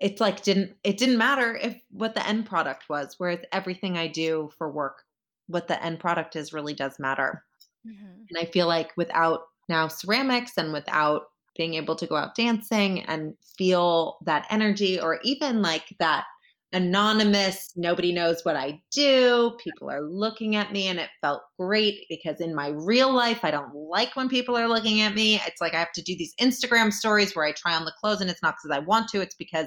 [0.00, 3.14] It's like didn't it didn't matter if what the end product was.
[3.18, 5.02] Whereas everything I do for work,
[5.46, 7.44] what the end product is really does matter.
[7.86, 8.04] mm-hmm.
[8.04, 11.22] And I feel like without now ceramics and without
[11.56, 16.24] being able to go out dancing and feel that energy or even like that
[16.72, 22.04] anonymous, nobody knows what I do, people are looking at me, and it felt great
[22.08, 25.40] because in my real life, I don't like when people are looking at me.
[25.46, 28.20] It's like I have to do these Instagram stories where I try on the clothes,
[28.20, 29.66] and it's not because I want to, it's because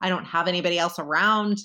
[0.00, 1.58] I don't have anybody else around.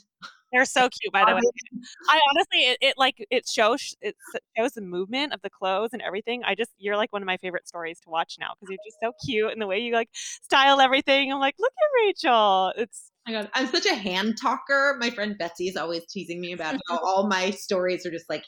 [0.51, 1.41] they're so cute by the way
[2.09, 4.15] I honestly, it, it like it shows it
[4.57, 6.43] shows the movement of the clothes and everything.
[6.43, 8.97] I just you're like one of my favorite stories to watch now because you're just
[9.01, 11.31] so cute and the way you like style everything.
[11.31, 12.73] I'm like, look at Rachel.
[12.77, 14.97] It's Oh my God, I'm such a hand talker.
[14.99, 18.43] My friend Betsy is always teasing me about how all my stories are just like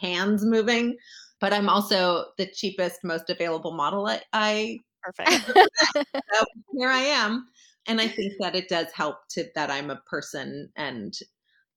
[0.00, 0.96] hands moving.
[1.40, 4.06] But I'm also the cheapest, most available model.
[4.06, 5.46] I, I perfect.
[6.34, 6.44] so
[6.76, 7.48] here I am,
[7.86, 11.14] and I think that it does help to that I'm a person and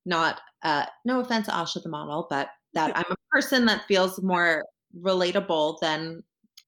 [0.06, 0.41] not.
[0.64, 4.64] Uh, no offense, Asha the model, but that I'm a person that feels more
[5.01, 6.24] relatable than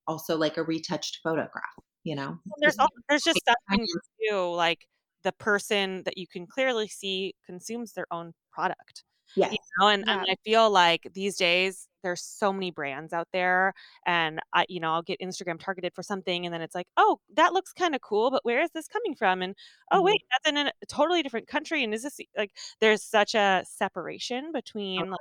[0.07, 1.63] also like a retouched photograph.
[2.03, 4.01] You know, there's al- there's just something time.
[4.29, 4.87] too like
[5.23, 9.03] the person that you can clearly see consumes their own product.
[9.35, 13.27] Yes, you know and, and i feel like these days there's so many brands out
[13.33, 13.73] there
[14.05, 17.19] and i you know i'll get instagram targeted for something and then it's like oh
[17.33, 19.41] that looks kind of cool but where is this coming from?
[19.41, 19.55] And
[19.91, 20.03] oh Mhm.
[20.03, 22.51] wait that's in a totally different country and is this like
[22.81, 25.19] there's such a separation between like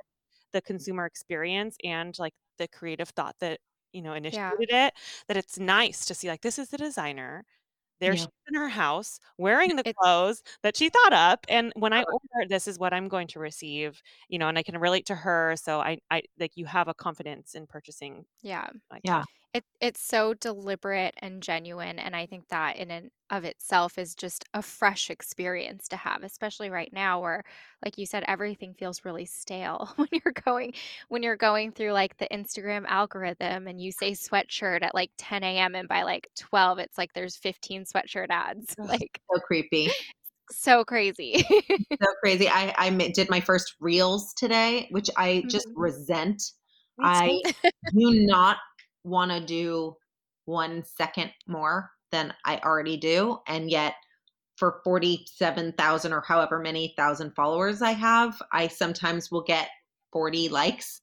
[0.53, 3.61] the consumer experience and like the creative thought that
[3.93, 4.95] you know initiated it
[5.29, 7.45] that it's nice to see like this is the designer
[8.01, 8.19] there Yeah.
[8.21, 12.03] she's in her house wearing the It- clothes that she thought up and when i
[12.03, 12.21] oh.
[12.35, 15.15] order this is what i'm going to receive you know and i can relate to
[15.15, 18.69] her so i i like you have a confidence in purchasing yeah.
[18.91, 19.25] like Yeah.
[19.55, 24.17] It it's so deliberate and genuine, and I think that in and of itself is
[24.17, 27.45] just a fresh experience to have, especially right now where,
[27.85, 30.75] like you said, everything feels really stale when you're going
[31.09, 35.45] when you're going through like the Instagram algorithm and you say sweatshirt at like 10
[35.45, 35.77] a.m.
[35.77, 38.75] and by like 12 it's like there's 15 sweatshirt ads.
[38.79, 39.89] Like so creepy.
[40.51, 41.45] so crazy.
[42.03, 42.49] so crazy.
[42.49, 45.75] I, I did my first reels today, which I just Mhm.
[45.77, 46.43] resent.
[47.03, 47.29] I
[47.93, 48.59] do not
[49.05, 49.97] want to do
[50.47, 53.39] one second more than I already do.
[53.47, 53.95] And yet,
[54.57, 59.69] for 47,000 or however many thousand followers I have, I sometimes will get
[60.13, 61.01] 40 likes.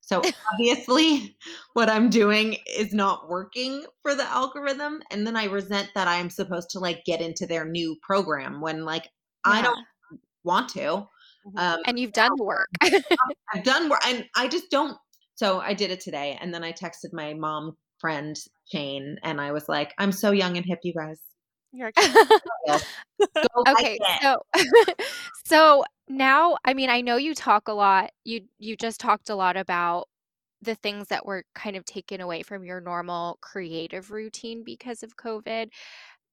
[0.00, 0.20] So
[0.52, 1.36] obviously,
[1.74, 5.02] what I'm doing is not working for the algorithm.
[5.10, 8.84] And then I resent that I'm supposed to like get into their new program when
[8.84, 9.08] like
[9.44, 9.86] I don't
[10.44, 11.08] want to.
[11.46, 11.58] Mhm.
[11.58, 12.68] Um, And you've done the work.
[12.82, 14.96] I've done work and I just don't.
[15.34, 16.38] So I did it today.
[16.40, 18.36] And then I texted my mom friend
[18.70, 21.20] Shane and I was like, I'm so young and hip, you guys.
[21.72, 21.90] You're
[23.66, 24.42] okay, so
[25.46, 28.10] so now, I mean, I know you talk a lot.
[28.24, 30.08] You you just talked a lot about
[30.60, 35.16] the things that were kind of taken away from your normal creative routine because of
[35.16, 35.68] COVID.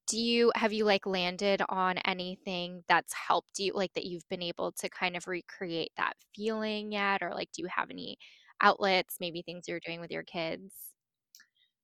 [0.07, 4.43] Do you have you like landed on anything that's helped you, like that you've been
[4.43, 7.21] able to kind of recreate that feeling yet?
[7.21, 8.17] Or like, do you have any
[8.61, 10.73] outlets, maybe things you're doing with your kids?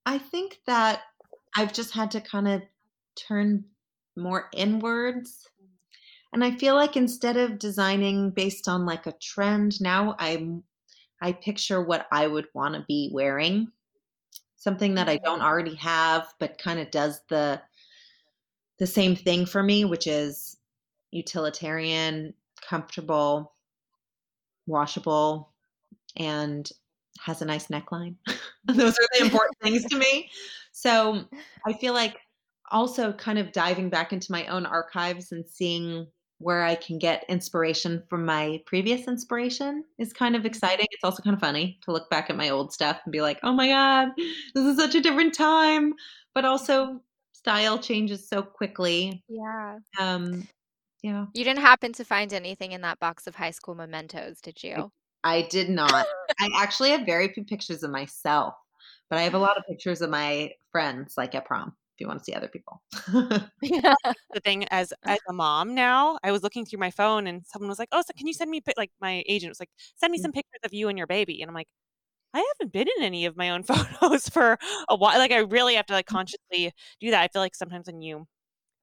[0.06, 1.02] I think that
[1.56, 2.62] I've just had to kind of
[3.16, 3.66] turn
[4.18, 5.48] more inwards.
[6.34, 10.64] And I feel like instead of designing based on like a trend, now I'm
[11.22, 13.70] I picture what I would want to be wearing.
[14.58, 15.26] Something that I mm-hmm.
[15.26, 17.62] don't already have, but kind of does the
[18.78, 20.58] the same thing for me, which is
[21.12, 23.54] utilitarian, comfortable,
[24.68, 25.54] washable,
[26.18, 26.70] and
[27.20, 28.16] has a nice neckline.
[28.66, 30.30] Those are the important things to me.
[30.72, 31.26] So
[31.66, 32.18] I feel like
[32.72, 36.08] also kind of diving back into my own archives and seeing
[36.40, 40.88] where I can get inspiration from my previous inspiration is kind of exciting.
[40.92, 43.40] It's also kind of funny to look back at my old stuff and be like,
[43.44, 44.10] oh my God,
[44.54, 45.94] this is such a different time.
[46.34, 47.00] But also,
[47.32, 49.24] style changes so quickly.
[49.30, 49.78] Yeah.
[50.00, 50.48] Um,
[51.02, 51.28] yeah.
[51.34, 54.92] You didn't happen to find anything in that box of high school mementos, did you?
[55.26, 56.08] I did not.
[56.40, 58.56] I actually have very few pictures of myself,
[59.10, 62.08] but I have a lot of pictures of my friends, like at prom if you
[62.08, 62.84] want to see other people.
[63.62, 63.96] Yeah.
[64.34, 67.70] the thing as as a mom now, I was looking through my phone and someone
[67.70, 70.18] was like, "Oh, so can you send me like my agent was like, "Send me
[70.18, 70.22] Mm.
[70.22, 71.68] some pictures of you and your baby." And I'm like,
[72.34, 73.64] I haven't been in any of my own
[74.02, 74.58] photos for
[74.90, 75.20] a while.
[75.20, 77.24] Like I really have to like consciously do that.
[77.24, 78.28] I feel like sometimes when you,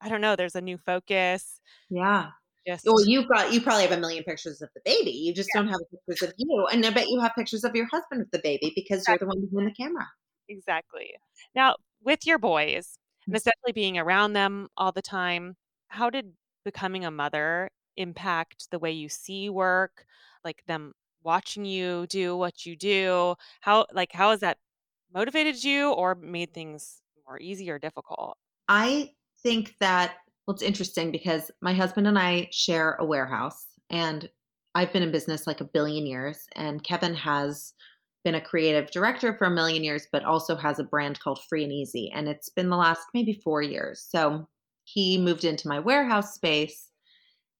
[0.02, 1.60] I don't know, there's a new focus.
[1.90, 2.32] yeah.
[2.66, 5.10] Just Well, you've got you probably have a million pictures of the baby.
[5.12, 7.86] You just don't have pictures of you, and I bet you have pictures of your
[7.86, 10.06] husband with the baby because you're the one behind the camera.
[10.48, 11.14] exactly.
[11.54, 12.98] Now with your boys,
[13.30, 13.36] and Mm.
[13.36, 15.56] especially being around them all the time,
[15.88, 16.34] how did
[16.64, 20.06] becoming a mother impact the way you see work,
[20.44, 20.92] like them
[21.22, 23.36] watching you do what you do?
[23.60, 24.58] How like how has that
[25.12, 28.36] motivated you or made things more easy or difficult?
[28.68, 34.28] I think that well, it's interesting because my husband and I share a warehouse, and
[34.74, 37.74] I've been in business like a billion years, and Kevin has
[38.24, 41.64] been a creative director for a million years, but also has a brand called Free
[41.64, 44.06] and Easy, and it's been the last maybe four years.
[44.08, 44.48] So
[44.84, 46.88] he moved into my warehouse space,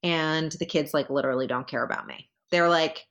[0.03, 2.29] and the kids like literally don't care about me.
[2.51, 3.07] They're like,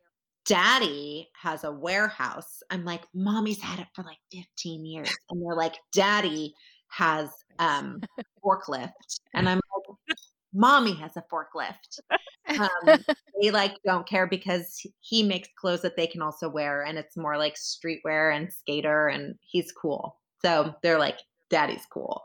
[0.46, 2.64] Daddy has a warehouse.
[2.70, 5.16] I'm like, Mommy's had it for like 15 years.
[5.30, 6.54] And they're like, Daddy
[6.92, 7.30] has
[7.60, 8.02] um
[8.44, 9.20] forklift.
[9.34, 9.60] And I'm
[10.10, 10.18] like,
[10.54, 12.00] Mommy has a forklift.
[12.48, 13.04] Um,
[13.42, 17.18] they like don't care because he- makes clothes that they can also wear, and it's
[17.18, 20.18] more like streetwear and skater, and he's cool.
[20.44, 21.20] So they're like,
[21.50, 22.24] Daddy's cool.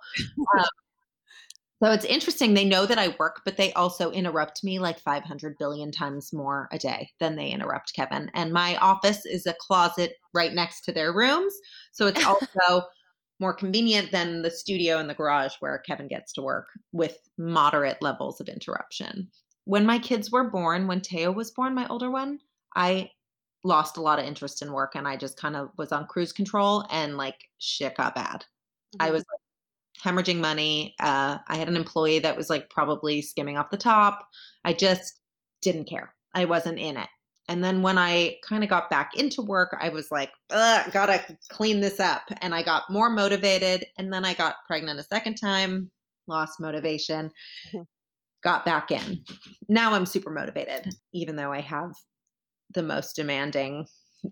[0.59, 0.65] Um,
[1.83, 2.55] so it's interesting.
[2.55, 6.69] They know that I work, but they also interrupt me like 500 billion times more
[6.73, 8.31] a day than they interrupt Kevin.
[8.35, 11.53] And my office is a closet right next to their rooms.
[11.93, 12.87] So it's also
[13.41, 18.01] more convenient than the studio and the garage where Kevin gets to work with moderate
[18.01, 19.31] levels of interruption.
[19.65, 22.41] When my kids were born, when Teo was born, my older one,
[22.75, 23.11] I
[23.65, 26.33] lost a lot of interest in work and I just kind of was on cruise
[26.33, 28.45] control and like shit got bad.
[29.01, 29.13] I Mhm.
[29.13, 29.25] was
[30.03, 30.95] hemorrhaging money.
[31.01, 34.29] Uh, I had an employee that was like probably skimming off the top.
[34.65, 35.21] I just
[35.63, 36.15] didn't care.
[36.35, 37.09] I wasn't in it.
[37.49, 41.81] And then when I kind of got back into work, I was like, gotta clean
[41.81, 42.23] this up.
[42.43, 43.85] And I got more motivated.
[43.99, 45.91] And then I got pregnant a second time,
[46.27, 47.31] lost motivation,
[47.73, 47.87] Mhm.
[48.43, 49.25] got back in.
[49.69, 51.93] Now I'm super motivated, even though I have
[52.75, 53.87] the most demanding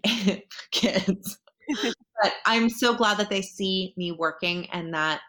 [0.73, 1.39] kids.
[2.23, 5.21] but I'm so glad that they see me working and that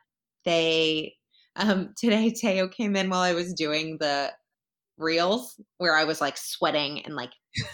[0.43, 1.15] they
[1.55, 4.33] um today Teo came in while I was doing the
[4.97, 7.31] reels where I was like sweating and like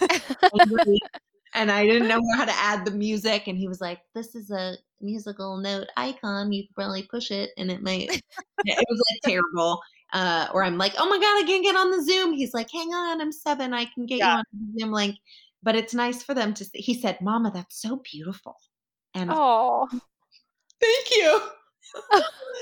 [1.54, 4.50] and I didn't know how to add the music and he was like this is
[4.50, 8.08] a musical note icon you could probably push it and it might
[8.64, 9.80] it was like terrible
[10.12, 12.70] uh or I'm like oh my god I can't get on the zoom he's like
[12.70, 15.16] hang on I'm 7 I can get you on the zoom link
[15.62, 16.78] but it's nice for them to see.
[16.78, 18.56] he said mama that's so beautiful
[19.14, 19.88] and Oh.
[20.80, 21.40] Thank you.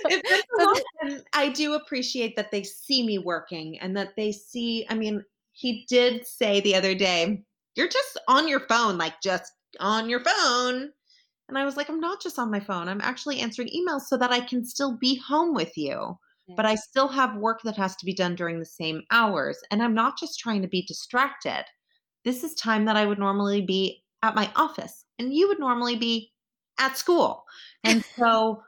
[0.08, 4.16] It meant a lot, and I do appreciate that they see me working and that
[4.16, 4.86] they see.
[4.88, 7.44] I mean, he did say the other day,
[7.76, 10.92] "You're just on your phone, like just on your phone."
[11.48, 12.88] And I was like, "I'm not just on my phone.
[12.88, 16.18] I'm actually answering emails so that I can still be home with you."
[16.56, 19.82] But I still have work that has to be done during the same hours, and
[19.82, 21.64] I'm not just trying to be distracted.
[22.24, 25.96] This is time that I would normally be at my office, and you would normally
[25.96, 26.32] be
[26.78, 27.44] at school.
[27.84, 28.62] And so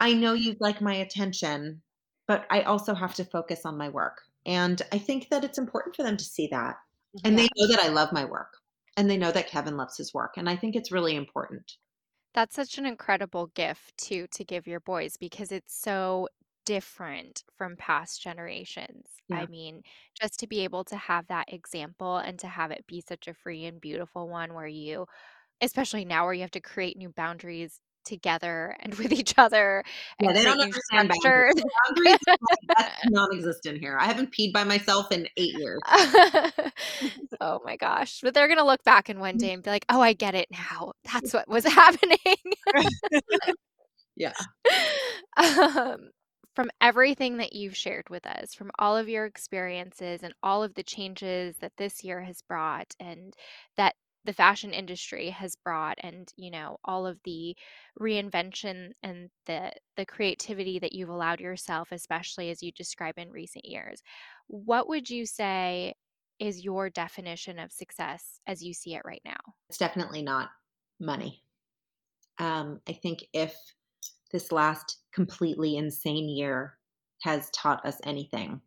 [0.00, 1.82] I know you'd like my attention,
[2.28, 4.18] but I also have to focus on my work.
[4.44, 6.76] And I think that it's important for them to see that.
[7.24, 8.52] And they know that I love my work
[8.96, 10.34] and they know that Kevin loves his work.
[10.36, 11.72] And I think it's really important.
[12.34, 16.28] That's such an incredible gift too to give your boys because it's so
[16.66, 19.06] different from past generations.
[19.28, 19.36] Yeah.
[19.38, 19.82] I mean,
[20.20, 23.34] just to be able to have that example and to have it be such a
[23.34, 25.06] free and beautiful one where you,
[25.62, 29.82] especially now where you have to create new boundaries together and with each other.
[30.20, 31.62] Yeah, and they don't understand boundaries.
[31.88, 32.18] Boundaries
[32.68, 33.98] that's non-existent here.
[34.00, 35.80] I haven't peed by myself in eight years.
[37.40, 38.20] oh my gosh.
[38.22, 39.20] But they're going to look back in Mm.
[39.20, 40.92] one day and be like, oh, I get it now.
[41.12, 42.16] That's what was happening.
[44.16, 44.32] Yeah.
[45.36, 46.10] um,
[46.54, 50.74] from everything that you've shared with us, from all of your experiences and all of
[50.74, 53.34] the changes that this year has brought and
[53.76, 53.94] that
[54.26, 57.56] the fashion industry has brought and you know all of the
[58.00, 63.64] reinvention and the the creativity that you've allowed yourself especially as you describe in recent
[63.64, 64.02] years
[64.48, 65.94] what would you say
[66.38, 70.50] is your definition of success as you see it right now It's definitely not
[71.00, 71.42] money.
[72.38, 73.56] Um, I think if
[74.32, 76.78] this last completely insane year
[77.22, 78.60] has taught us anything,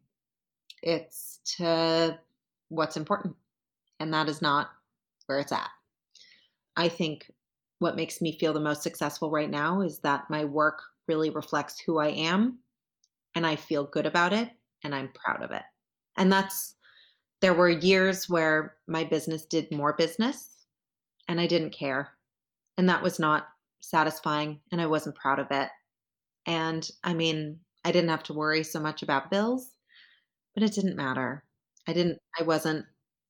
[0.82, 2.20] it's to
[2.70, 3.36] what's important.
[4.00, 4.72] And that is not
[5.30, 5.70] where it's at.
[6.76, 7.32] I think
[7.78, 11.80] what makes me feel the most successful right now is that my work really reflects
[11.80, 12.60] who I am
[13.36, 14.50] and I feel good about it
[14.84, 15.62] and I'm proud of it.
[16.18, 16.76] And that's,
[17.42, 20.50] there were years where my business did more business
[21.28, 22.10] and I didn't care.
[22.78, 23.48] And that was not
[23.82, 25.70] satisfying and I wasn't proud of it.
[26.46, 29.72] And I mean, I didn't have to worry so much about bills,
[30.54, 31.44] but it didn't matter.
[31.88, 32.86] I didn't, I wasn't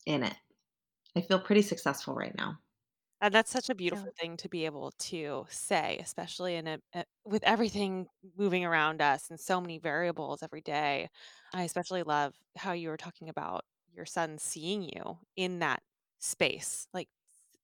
[0.06, 0.36] in it.
[1.16, 2.60] I feel pretty successful right now.
[3.22, 7.04] And that's such a beautiful thing to be able to say, especially in a, a
[7.26, 8.08] with everything
[8.38, 11.10] moving around us and so many variables every day.
[11.54, 15.84] I especially love how you were talking about your son seeing you in that
[16.20, 17.10] space, like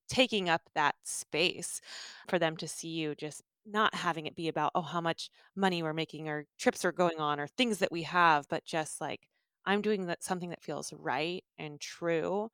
[0.10, 1.82] taking up that space
[2.30, 5.84] for them to see you just not having it be about oh how much money
[5.84, 9.28] we're making or trips are going on or things that we have but just like
[9.66, 12.50] i'm doing that something that feels right and true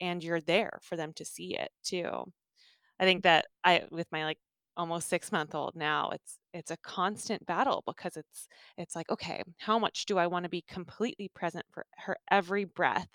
[0.00, 2.24] and you're there for them to see it too
[2.98, 4.38] i think that i with my like
[4.76, 8.48] almost 6 month old now it's it's a constant battle because it's
[8.78, 12.64] it's like okay how much do i want to be completely present for her every
[12.64, 13.08] breath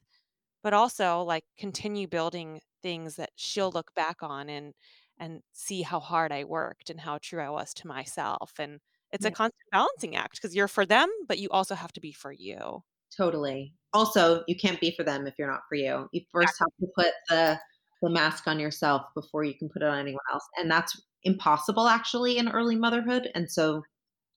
[0.63, 4.73] but also like continue building things that she'll look back on and
[5.17, 8.79] and see how hard I worked and how true I was to myself and
[9.11, 12.11] it's a constant balancing act because you're for them but you also have to be
[12.11, 12.83] for you.
[13.09, 13.73] Totally.
[13.95, 16.09] Also, you can't be for them if you're not for you.
[16.11, 17.57] You first have to put the
[18.01, 20.43] the mask on yourself before you can put it on anyone else.
[20.57, 23.31] And that's impossible actually in early motherhood.
[23.33, 23.83] And so,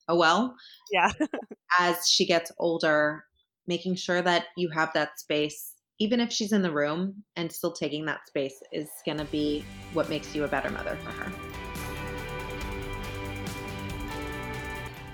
[0.08, 0.56] oh well,
[0.92, 1.10] Yeah.
[1.78, 3.24] as she gets older,
[3.66, 7.72] making sure that you have that space, even if she's in the room and still
[7.72, 11.32] taking that space, is going to be what makes you a better mother for her.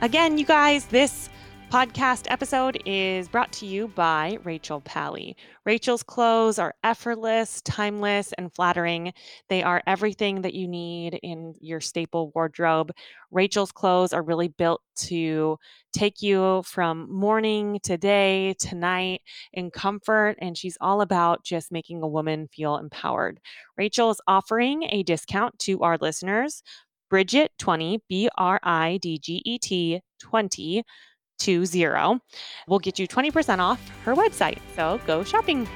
[0.02, 1.30] Again, you guys, this
[1.74, 5.36] podcast episode is brought to you by Rachel Pally.
[5.66, 9.12] Rachel's clothes are effortless, timeless, and flattering.
[9.48, 12.92] They are everything that you need in your staple wardrobe.
[13.32, 15.58] Rachel's clothes are really built to
[15.92, 19.22] take you from morning to day to night
[19.52, 23.40] in comfort, and she's all about just making a woman feel empowered.
[23.76, 26.62] Rachel is offering a discount to our listeners.
[27.10, 30.84] Bridget 20, B R I D G E T 20
[31.38, 32.20] two zero
[32.68, 34.58] will get you 20% off her website.
[34.74, 35.68] So go shopping.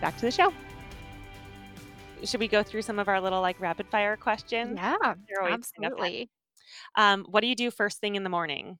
[0.00, 0.52] Back to the show.
[2.24, 4.74] Should we go through some of our little like rapid fire questions?
[4.76, 6.06] yeah They're always kind of fun.
[6.06, 6.30] absolutely
[6.96, 8.78] Um, what do you do first thing in the morning?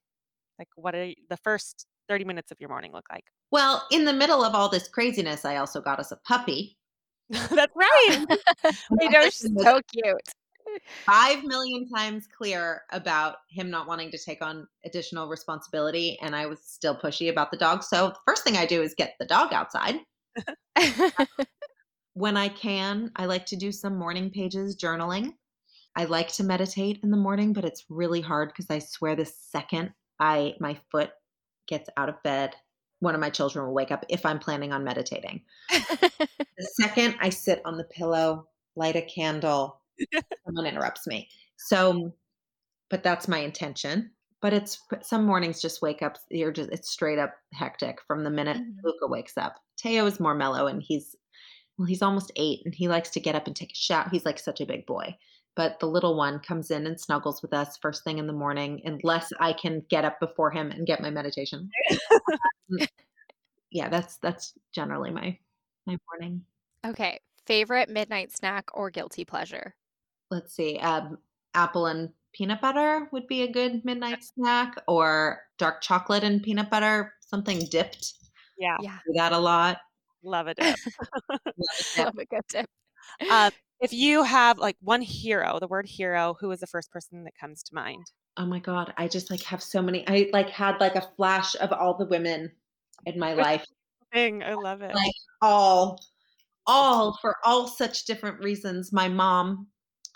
[0.58, 3.24] Like, what are the first 30 minutes of your morning look like?
[3.50, 6.76] Well, in the middle of all this craziness, I also got us a puppy.
[7.30, 8.26] That's right.
[9.00, 10.20] they are husband was so cute
[11.06, 16.46] Five million times clear about him not wanting to take on additional responsibility, and I
[16.46, 17.82] was still pushy about the dog.
[17.82, 19.96] So, the first thing I do is get the dog outside.
[22.14, 25.34] When I can, I like to do some morning pages journaling.
[25.96, 29.24] I like to meditate in the morning, but it's really hard because I swear the
[29.24, 31.10] second I my foot
[31.66, 32.54] gets out of bed,
[32.98, 35.42] one of my children will wake up if I'm planning on meditating.
[36.58, 38.46] The second I sit on the pillow,
[38.76, 39.79] light a candle,
[40.46, 41.28] someone interrupts me.
[41.56, 42.14] So,
[42.90, 44.10] but that's my intention.
[44.42, 48.30] But it's some mornings just wake up, you're just, it's straight up hectic from the
[48.30, 48.76] minute Mhm.
[48.84, 49.56] Luca wakes up.
[49.76, 51.14] Teo is more mellow and he's,
[51.78, 54.08] well, he's almost eight and he likes to get up and take a shower.
[54.10, 55.16] He's like such a big boy.
[55.56, 58.80] but the little one comes in and snuggles with us first thing in the morning,
[58.84, 61.70] unless I can get up before him and get my meditation.
[62.72, 62.86] Um,
[63.70, 65.38] yeah, that's that's generally my
[65.86, 66.44] my morning.
[66.86, 67.20] Okay.
[67.46, 69.74] Favorite midnight snack or guilty pleasure?
[70.30, 70.78] Let's see.
[70.78, 71.18] Um,
[71.54, 76.70] apple and peanut butter would be a good midnight snack, or dark chocolate and peanut
[76.70, 78.14] butter, something dipped.
[78.58, 78.98] Yeah, Yeah.
[79.06, 79.78] Do that a lot.
[80.22, 80.76] love a dip.
[81.28, 82.04] Love a dip.
[82.06, 82.66] Love a good tip.
[83.30, 83.50] um,
[83.80, 87.32] if you have like one hero, the word hero, who is the first person that
[87.40, 88.04] comes to mind?
[88.36, 90.06] Oh my god, I just like have so many.
[90.06, 92.52] I like had like a flash of all the women
[93.06, 93.64] in my life,
[94.12, 94.94] Thing, I love it.
[94.94, 96.00] like all,
[96.66, 98.92] all for all such different reasons.
[98.92, 99.66] My mom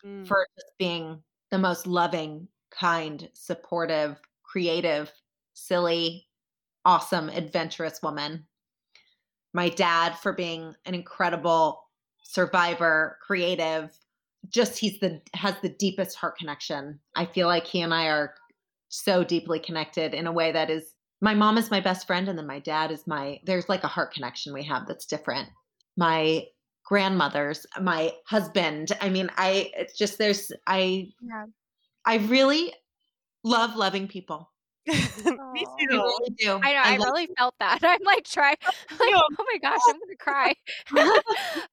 [0.04, 5.12] Mm, for just being the most loving, kind, supportive, creative,
[5.54, 6.28] silly,
[6.84, 8.46] awesome, adventurous woman.
[9.52, 11.84] My dad for being an incredible
[12.22, 13.96] survivor, creative.
[14.48, 16.98] Just he's the has the deepest heart connection.
[17.14, 18.34] I feel like he and I are
[18.88, 22.38] so deeply connected in a way that is my mom is my best friend and
[22.38, 25.48] then my dad is my there's like a heart connection we have that's different.
[25.96, 26.44] My
[26.84, 28.92] grandmothers, my husband.
[29.00, 31.46] I mean, I it's just there's I Yeah.
[32.06, 32.74] I really
[33.42, 34.50] love loving people.
[34.86, 35.52] Me Aw.
[35.54, 35.86] I too.
[35.90, 36.60] really do.
[36.62, 36.80] I know.
[36.84, 37.78] I, love- really felt that.
[37.82, 38.56] I'm like trying.
[39.00, 40.54] Like, oh my gosh, I'm gonna cry.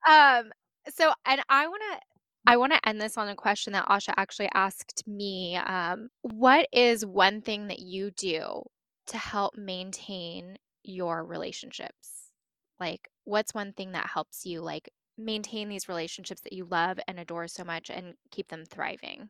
[0.42, 0.52] um.
[0.96, 2.00] So, and I want to.
[2.48, 5.58] I want to end this on a question that Asha actually asked me.
[5.58, 8.64] Um, what is one thing that you do
[9.08, 12.32] to help maintain your relationships?
[12.80, 14.90] Like, what's one thing that helps you like
[15.24, 19.30] maintain these relationships that you love and adore so much and keep them thriving?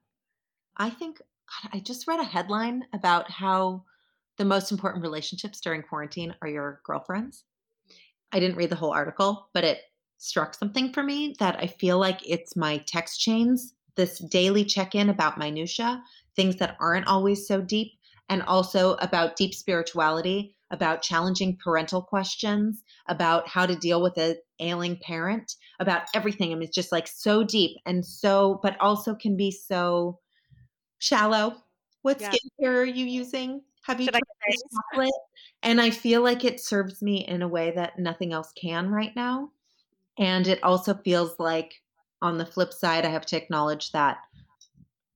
[0.78, 1.22] I think
[1.74, 3.84] I just read a headline about how
[4.38, 7.44] the most important relationships during quarantine are your girlfriends.
[8.32, 9.80] I didn't read the whole article, but it
[10.18, 14.96] struck something for me that I feel like it's my text chains, this daily check
[14.96, 16.02] in about minutia,
[16.36, 17.94] things that aren't always so deep,
[18.30, 24.38] and also about deep spirituality, about challenging parental questions, about how to deal with an
[24.60, 26.52] ailing parent, about everything.
[26.52, 30.20] I mean, it's just like so deep and so, but also can be so
[31.00, 31.58] shallow.
[32.02, 32.32] What Yeah.
[32.32, 33.62] skincare are you using?
[33.84, 34.24] Have you Should tried
[34.74, 35.14] chocolate?
[35.64, 39.16] And I feel like it serves me in a way that nothing else can right
[39.16, 39.52] now.
[40.18, 41.74] And it also feels like,
[42.22, 44.18] on the flip side, I have to acknowledge that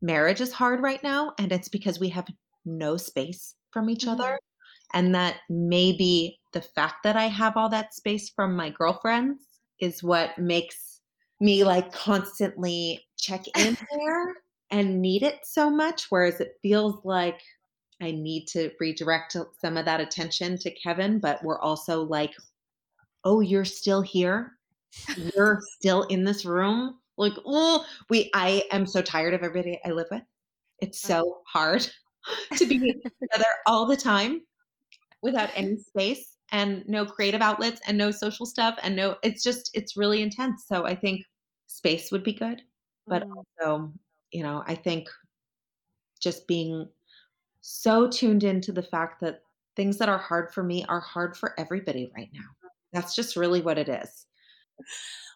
[0.02, 1.34] marriage is hard right now.
[1.38, 2.28] And it's because we have
[2.66, 4.10] no space from each Mhm.
[4.14, 4.40] other.
[4.96, 9.44] And that maybe the fact that I have all that space from my girlfriends
[9.80, 11.02] is what makes
[11.42, 14.36] me like constantly check in there
[14.72, 16.08] and need it so much.
[16.10, 17.42] Whereas it feels like
[18.02, 22.34] I need to redirect some of that attention to Kevin, but we're also like,
[23.24, 24.54] oh, you're still here.
[25.36, 27.00] You're still in this room.
[27.18, 30.24] Like, oh, we, I am so tired of everybody I live with.
[30.80, 31.08] It's oh.
[31.08, 31.88] so hard
[32.58, 34.42] to be together all the time
[35.26, 38.78] without any space and no creative outlets and no social stuff.
[38.84, 40.66] And no, it's just, it's really intense.
[40.68, 41.26] So I think
[41.68, 42.62] space would be good.
[43.10, 43.44] But Mm.
[43.60, 43.94] also,
[44.32, 45.10] you know, I think
[46.22, 46.88] just being
[47.62, 49.42] so tuned into the fact that
[49.76, 52.70] things that are hard for me are hard for everybody right now.
[52.94, 54.28] That's just really what it is.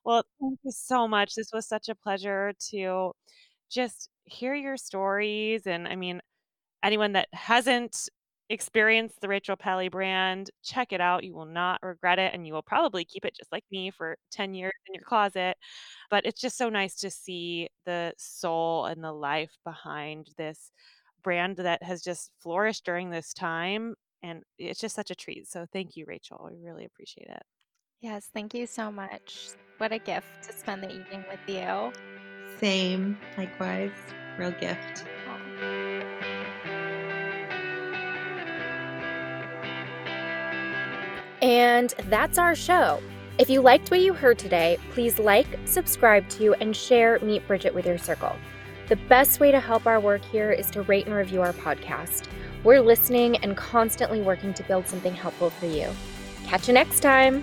[0.05, 1.35] Well, thank you so much.
[1.35, 3.11] This was such a pleasure to
[3.69, 5.67] just hear your stories.
[5.67, 6.21] And I mean,
[6.83, 8.09] anyone that hasn't
[8.49, 11.23] experienced the Rachel Pally brand, check it out.
[11.23, 12.33] You will not regret it.
[12.33, 15.55] And you will probably keep it just like me for 10 years in your closet.
[16.09, 20.71] But it's just so nice to see the soul and the life behind this
[21.23, 23.95] brand that has just flourished during this time.
[24.23, 25.47] And it's just such a treat.
[25.47, 26.49] So thank you, Rachel.
[26.49, 27.43] We really appreciate it.
[28.01, 29.49] Yes, thank you so much.
[29.77, 31.91] What a gift to spend the evening with you.
[32.59, 33.91] Same, likewise,
[34.38, 35.05] real gift.
[41.41, 43.02] And that's our show.
[43.38, 47.74] If you liked what you heard today, please like, subscribe to, and share Meet Bridget
[47.74, 48.36] with your circle.
[48.90, 52.28] The best way to help our work here is to rate and review our podcast.
[52.64, 55.88] We're listening and constantly working to build something helpful for you.
[56.45, 57.41] Catch you next time.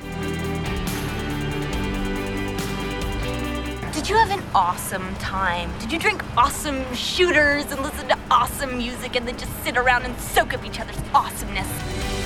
[3.93, 5.71] Did you have an awesome time?
[5.79, 10.05] Did you drink awesome shooters and listen to awesome music and then just sit around
[10.05, 12.26] and soak up each other's awesomeness?